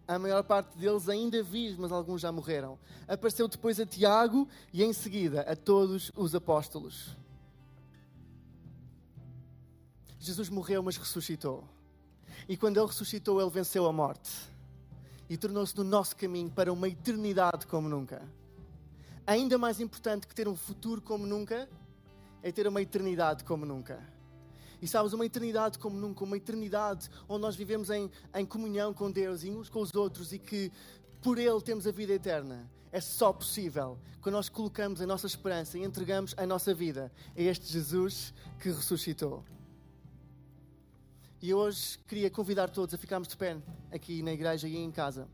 A 0.09 0.19
maior 0.19 0.43
parte 0.45 0.79
deles 0.79 1.11
ainda 1.11 1.43
vivos, 1.43 1.77
mas 1.77 1.93
alguns 1.93 2.23
já 2.23 2.33
morreram. 2.33 2.79
Apareceu 3.07 3.47
depois 3.47 3.79
a 3.79 3.85
Tiago 3.85 4.49
e 4.73 4.83
em 4.83 4.95
seguida 4.95 5.43
a 5.43 5.55
todos 5.55 6.11
os 6.17 6.35
apóstolos. 6.35 7.15
Jesus 10.19 10.49
morreu, 10.49 10.83
mas 10.83 10.97
ressuscitou. 10.97 11.65
E 12.49 12.57
quando 12.57 12.79
ele 12.79 12.87
ressuscitou, 12.87 13.43
ele 13.43 13.51
venceu 13.51 13.85
a 13.85 13.93
morte 13.93 14.56
e 15.29 15.37
tornou-se 15.37 15.77
no 15.77 15.85
nosso 15.85 16.17
caminho 16.17 16.51
para 16.51 16.73
uma 16.73 16.89
eternidade 16.89 17.67
como 17.67 17.89
nunca. 17.89 18.23
Ainda 19.27 19.59
mais 19.59 19.81
importante 19.81 20.27
que 20.27 20.35
ter 20.35 20.47
um 20.47 20.55
futuro 20.55 21.01
como 21.01 21.27
nunca 21.27 21.69
é 22.43 22.53
ter 22.53 22.67
uma 22.67 22.81
eternidade 22.81 23.43
como 23.43 23.67
nunca. 23.67 24.01
E 24.81 24.87
sabes, 24.87 25.13
uma 25.13 25.27
eternidade 25.27 25.79
como 25.79 25.99
nunca, 25.99 26.23
uma 26.23 26.37
eternidade 26.37 27.11
onde 27.29 27.41
nós 27.41 27.57
vivemos 27.57 27.91
em, 27.91 28.11
em 28.35 28.47
comunhão 28.47 28.95
com 28.95 29.11
Deus 29.11 29.43
e 29.43 29.51
uns 29.51 29.69
com 29.69 29.81
os 29.81 29.95
outros 29.95 30.33
e 30.33 30.39
que 30.39 30.71
por 31.23 31.39
Ele 31.39 31.61
temos 31.61 31.87
a 31.87 31.91
vida 31.91 32.13
eterna. 32.13 32.71
É 32.93 33.01
só 33.01 33.33
possível 33.33 33.99
quando 34.21 34.35
nós 34.35 34.49
colocamos 34.49 35.01
a 35.01 35.07
nossa 35.07 35.27
esperança 35.27 35.77
e 35.77 35.83
entregamos 35.83 36.35
a 36.37 36.47
nossa 36.47 36.73
vida 36.73 37.11
a 37.37 37.41
este 37.41 37.67
Jesus 37.73 38.33
que 38.61 38.69
ressuscitou. 38.69 39.45
E 41.47 41.55
hoje 41.55 41.97
queria 42.09 42.29
convidar 42.29 42.69
todos 42.69 42.93
a 42.93 42.99
ficarmos 42.99 43.29
de 43.29 43.37
pé 43.37 43.57
aqui 43.93 44.21
na 44.21 44.33
igreja 44.33 44.67
e 44.67 44.77
em 44.77 44.91
casa 44.91 45.29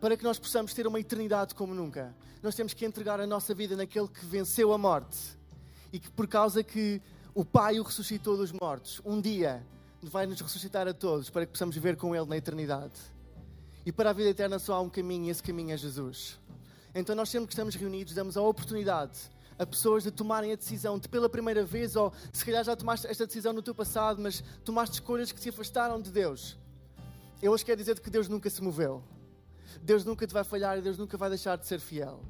para 0.00 0.16
que 0.16 0.22
nós 0.22 0.38
possamos 0.38 0.72
ter 0.72 0.86
uma 0.86 1.00
eternidade 1.00 1.56
como 1.56 1.74
nunca, 1.74 2.14
nós 2.40 2.54
temos 2.54 2.72
que 2.72 2.86
entregar 2.86 3.18
a 3.18 3.26
nossa 3.26 3.52
vida 3.52 3.74
naquele 3.74 4.06
que 4.06 4.24
venceu 4.24 4.72
a 4.72 4.78
morte 4.78 5.18
e 5.92 5.98
que, 5.98 6.08
por 6.08 6.28
causa 6.28 6.62
que 6.62 7.02
o 7.34 7.44
Pai 7.44 7.80
o 7.80 7.82
ressuscitou 7.82 8.36
dos 8.36 8.52
mortos, 8.52 9.02
um 9.04 9.20
dia 9.20 9.60
vai 10.00 10.24
nos 10.24 10.40
ressuscitar 10.40 10.86
a 10.86 10.94
todos 10.94 11.30
para 11.30 11.44
que 11.44 11.50
possamos 11.50 11.74
viver 11.74 11.96
com 11.96 12.14
Ele 12.14 12.26
na 12.26 12.36
eternidade. 12.36 12.94
E 13.84 13.90
para 13.90 14.10
a 14.10 14.12
vida 14.12 14.30
eterna 14.30 14.60
só 14.60 14.74
há 14.74 14.80
um 14.80 14.88
caminho 14.88 15.26
e 15.26 15.30
esse 15.30 15.42
caminho 15.42 15.72
é 15.72 15.76
Jesus. 15.76 16.38
Então, 16.94 17.16
nós 17.16 17.28
sempre 17.28 17.48
que 17.48 17.54
estamos 17.54 17.74
reunidos, 17.74 18.14
damos 18.14 18.36
a 18.36 18.42
oportunidade 18.42 19.18
a 19.58 19.66
pessoas 19.66 20.02
de 20.02 20.10
tomarem 20.10 20.52
a 20.52 20.56
decisão 20.56 20.98
de 20.98 21.08
pela 21.08 21.28
primeira 21.28 21.64
vez, 21.64 21.96
ou 21.96 22.12
se 22.32 22.44
calhar 22.44 22.64
já 22.64 22.76
tomaste 22.76 23.06
esta 23.06 23.26
decisão 23.26 23.52
no 23.52 23.62
teu 23.62 23.74
passado, 23.74 24.20
mas 24.20 24.42
tomaste 24.64 24.94
escolhas 24.94 25.32
que 25.32 25.40
se 25.40 25.48
afastaram 25.48 26.00
de 26.00 26.10
Deus. 26.10 26.56
Eu 27.42 27.52
hoje 27.52 27.64
quero 27.64 27.78
dizer 27.78 27.98
que 28.00 28.10
Deus 28.10 28.28
nunca 28.28 28.48
se 28.48 28.62
moveu. 28.62 29.02
Deus 29.82 30.04
nunca 30.04 30.26
te 30.26 30.32
vai 30.32 30.44
falhar 30.44 30.78
e 30.78 30.82
Deus 30.82 30.98
nunca 30.98 31.16
vai 31.16 31.28
deixar 31.28 31.56
de 31.56 31.66
ser 31.66 31.80
fiel. 31.80 32.20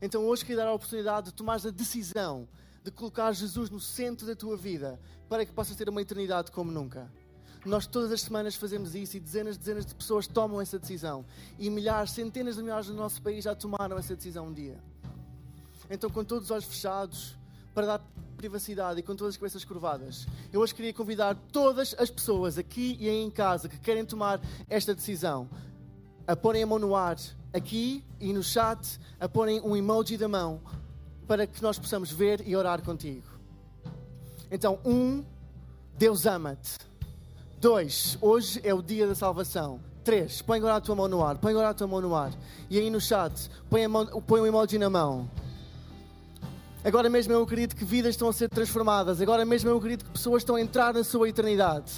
Então 0.00 0.26
hoje 0.26 0.44
queria 0.44 0.62
dar 0.64 0.68
a 0.68 0.74
oportunidade 0.74 1.26
de 1.26 1.34
tomar 1.34 1.64
a 1.64 1.70
decisão 1.70 2.48
de 2.82 2.90
colocar 2.90 3.32
Jesus 3.32 3.70
no 3.70 3.78
centro 3.78 4.26
da 4.26 4.34
tua 4.34 4.56
vida 4.56 5.00
para 5.28 5.46
que 5.46 5.52
possas 5.52 5.76
ter 5.76 5.88
uma 5.88 6.02
eternidade 6.02 6.50
como 6.50 6.72
nunca. 6.72 7.10
Nós 7.64 7.86
todas 7.86 8.10
as 8.10 8.22
semanas 8.22 8.56
fazemos 8.56 8.94
isso 8.94 9.16
e 9.16 9.20
dezenas, 9.20 9.56
dezenas 9.56 9.86
de 9.86 9.94
pessoas 9.94 10.26
tomam 10.26 10.60
essa 10.60 10.78
decisão. 10.78 11.24
E 11.58 11.70
milhares, 11.70 12.10
centenas 12.10 12.56
de 12.56 12.62
milhares 12.62 12.88
no 12.88 12.94
nosso 12.94 13.22
país 13.22 13.44
já 13.44 13.54
tomaram 13.54 13.96
essa 13.96 14.16
decisão 14.16 14.48
um 14.48 14.52
dia. 14.52 14.82
Então, 15.92 16.08
com 16.08 16.24
todos 16.24 16.44
os 16.44 16.50
olhos 16.50 16.64
fechados, 16.64 17.36
para 17.74 17.86
dar 17.86 18.00
privacidade 18.38 19.00
e 19.00 19.02
com 19.02 19.14
todas 19.14 19.34
as 19.34 19.36
cabeças 19.36 19.62
curvadas, 19.62 20.26
eu 20.50 20.60
hoje 20.60 20.74
queria 20.74 20.92
convidar 20.92 21.36
todas 21.52 21.94
as 21.98 22.10
pessoas 22.10 22.56
aqui 22.56 22.96
e 22.98 23.10
em 23.10 23.30
casa 23.30 23.68
que 23.68 23.78
querem 23.78 24.02
tomar 24.02 24.40
esta 24.70 24.94
decisão 24.94 25.50
a 26.26 26.34
porem 26.34 26.62
a 26.62 26.66
mão 26.66 26.78
no 26.78 26.96
ar 26.96 27.18
aqui 27.52 28.02
e 28.18 28.32
no 28.32 28.42
chat, 28.42 28.98
a 29.20 29.28
porem 29.28 29.60
um 29.60 29.76
emoji 29.76 30.16
da 30.16 30.26
mão 30.26 30.62
para 31.28 31.46
que 31.46 31.62
nós 31.62 31.78
possamos 31.78 32.10
ver 32.10 32.42
e 32.46 32.56
orar 32.56 32.82
contigo. 32.82 33.28
Então, 34.50 34.78
um, 34.84 35.22
Deus 35.98 36.24
ama-te. 36.24 36.78
Dois, 37.60 38.16
hoje 38.18 38.62
é 38.64 38.72
o 38.72 38.80
dia 38.80 39.06
da 39.06 39.14
salvação. 39.14 39.78
Três, 40.02 40.40
põe 40.40 40.56
agora 40.56 40.76
a 40.76 40.80
tua 40.80 40.96
mão 40.96 41.06
no 41.06 41.22
ar, 41.22 41.36
põe 41.36 41.52
agora 41.52 41.68
a 41.68 41.74
tua 41.74 41.86
mão 41.86 42.00
no 42.00 42.14
ar. 42.14 42.32
E 42.70 42.78
aí 42.78 42.88
no 42.88 43.00
chat, 43.00 43.50
põe, 43.68 43.86
mão, 43.86 44.06
põe 44.22 44.40
um 44.40 44.46
emoji 44.46 44.78
na 44.78 44.88
mão. 44.88 45.28
Agora 46.84 47.08
mesmo 47.08 47.32
eu 47.32 47.42
acredito 47.42 47.76
que 47.76 47.84
vidas 47.84 48.10
estão 48.10 48.28
a 48.28 48.32
ser 48.32 48.48
transformadas. 48.48 49.20
Agora 49.20 49.44
mesmo 49.44 49.70
eu 49.70 49.76
acredito 49.76 50.04
que 50.04 50.10
pessoas 50.10 50.42
estão 50.42 50.56
a 50.56 50.60
entrar 50.60 50.92
na 50.92 51.04
sua 51.04 51.28
eternidade. 51.28 51.92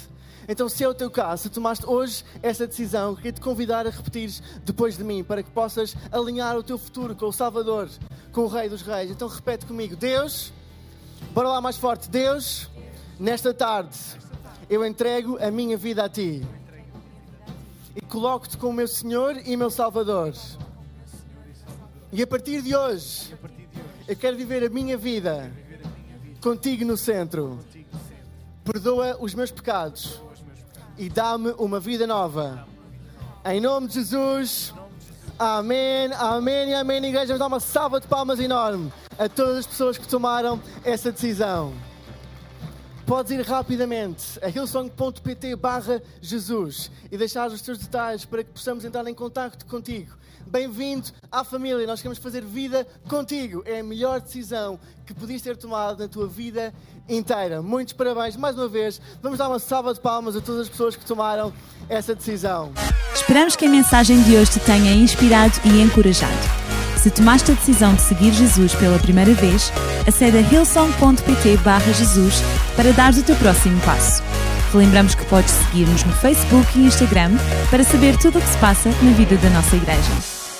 Então, 0.47 0.69
se 0.69 0.83
é 0.83 0.87
o 0.87 0.93
teu 0.93 1.09
caso, 1.09 1.43
se 1.43 1.49
tomaste 1.49 1.87
hoje 1.87 2.23
essa 2.43 2.67
decisão, 2.67 3.15
queria 3.15 3.31
te 3.31 3.41
convidar 3.41 3.87
a 3.87 3.89
repetir 3.89 4.31
depois 4.63 4.95
de 4.95 5.03
mim, 5.03 5.23
para 5.23 5.41
que 5.41 5.49
possas 5.49 5.95
alinhar 6.11 6.55
o 6.55 6.61
teu 6.61 6.77
futuro 6.77 7.15
com 7.15 7.25
o 7.25 7.33
Salvador, 7.33 7.89
com 8.31 8.41
o 8.41 8.47
Rei 8.47 8.69
dos 8.69 8.83
Reis. 8.83 9.09
Então, 9.09 9.27
repete 9.27 9.65
comigo: 9.65 9.95
Deus, 9.95 10.53
bora 11.33 11.49
lá 11.49 11.59
mais 11.59 11.77
forte, 11.77 12.07
Deus, 12.07 12.69
nesta 13.19 13.55
tarde, 13.55 13.97
eu 14.69 14.85
entrego 14.85 15.43
a 15.43 15.49
minha 15.49 15.75
vida 15.75 16.05
a 16.05 16.09
ti 16.09 16.45
e 17.95 18.01
coloco-te 18.01 18.55
como 18.57 18.73
meu 18.73 18.87
Senhor 18.87 19.41
e 19.45 19.57
meu 19.57 19.71
Salvador. 19.71 20.33
E 22.11 22.21
a 22.21 22.27
partir 22.27 22.61
de 22.61 22.75
hoje, 22.75 23.33
eu 24.07 24.15
quero 24.15 24.37
viver 24.37 24.63
a 24.63 24.69
minha 24.69 24.97
vida 24.97 25.51
contigo 26.41 26.85
no 26.85 26.95
centro. 26.95 27.59
Perdoa 28.63 29.17
os 29.19 29.33
meus 29.33 29.51
pecados 29.51 30.21
e 30.97 31.09
dá-me 31.09 31.51
uma 31.57 31.79
vida 31.79 32.05
nova. 32.05 32.67
Em 33.43 33.59
nome 33.59 33.87
de 33.87 33.95
Jesus. 33.95 34.73
Amém, 35.37 36.11
amém 36.13 36.69
e 36.69 36.73
amém. 36.73 37.03
Igreja, 37.05 37.27
vamos 37.27 37.39
dar 37.39 37.47
uma 37.47 37.59
salva 37.59 37.99
de 37.99 38.07
palmas 38.07 38.39
enorme 38.39 38.91
a 39.17 39.27
todas 39.27 39.57
as 39.57 39.67
pessoas 39.67 39.97
que 39.97 40.07
tomaram 40.07 40.61
essa 40.83 41.11
decisão. 41.11 41.73
podes 43.05 43.31
ir 43.31 43.41
rapidamente 43.41 44.39
a 44.41 44.49
hillsong.pt 44.49 45.55
barra 45.55 46.01
Jesus 46.21 46.91
e 47.11 47.17
deixar 47.17 47.49
os 47.49 47.61
teus 47.61 47.77
detalhes 47.77 48.25
para 48.25 48.43
que 48.43 48.51
possamos 48.51 48.85
entrar 48.85 49.05
em 49.07 49.13
contato 49.13 49.65
contigo. 49.65 50.15
Bem-vindo 50.47 51.07
à 51.31 51.43
família, 51.43 51.87
nós 51.87 52.01
queremos 52.01 52.19
fazer 52.19 52.43
vida 52.43 52.87
contigo. 53.09 53.63
É 53.65 53.79
a 53.79 53.83
melhor 53.83 54.21
decisão 54.21 54.79
que 55.05 55.13
podias 55.13 55.41
ter 55.41 55.57
tomado 55.57 55.99
na 55.99 56.07
tua 56.07 56.27
vida 56.27 56.73
inteira. 57.09 57.61
Muitos 57.61 57.93
parabéns 57.93 58.35
mais 58.37 58.55
uma 58.55 58.67
vez. 58.67 59.01
Vamos 59.21 59.39
dar 59.39 59.49
uma 59.49 59.59
salva 59.59 59.93
de 59.93 59.99
palmas 59.99 60.35
a 60.35 60.41
todas 60.41 60.61
as 60.61 60.69
pessoas 60.69 60.95
que 60.95 61.05
tomaram 61.05 61.51
essa 61.89 62.13
decisão. 62.13 62.71
Esperamos 63.13 63.55
que 63.55 63.65
a 63.65 63.69
mensagem 63.69 64.21
de 64.23 64.35
hoje 64.35 64.51
te 64.51 64.59
tenha 64.59 64.93
inspirado 64.93 65.53
e 65.65 65.81
encorajado. 65.81 66.65
Se 67.01 67.09
tomaste 67.11 67.51
a 67.51 67.55
decisão 67.55 67.93
de 67.93 68.01
seguir 68.01 68.33
Jesus 68.33 68.73
pela 68.75 68.97
primeira 68.99 69.33
vez, 69.33 69.71
acede 70.07 70.37
a 70.37 70.41
hillsong.pt 70.41 71.57
Jesus 71.93 72.41
para 72.75 72.91
dar 72.93 73.13
o 73.13 73.23
teu 73.23 73.35
próximo 73.35 73.79
passo. 73.81 74.23
Relembramos 74.71 75.15
que 75.15 75.25
podes 75.25 75.51
seguir-nos 75.51 76.03
no 76.03 76.13
Facebook 76.13 76.67
e 76.77 76.85
Instagram 76.85 77.31
para 77.69 77.83
saber 77.83 78.17
tudo 78.17 78.39
o 78.39 78.41
que 78.41 78.47
se 78.47 78.57
passa 78.57 78.89
na 78.89 79.11
vida 79.11 79.37
da 79.37 79.49
nossa 79.51 79.75
igreja. 79.75 80.34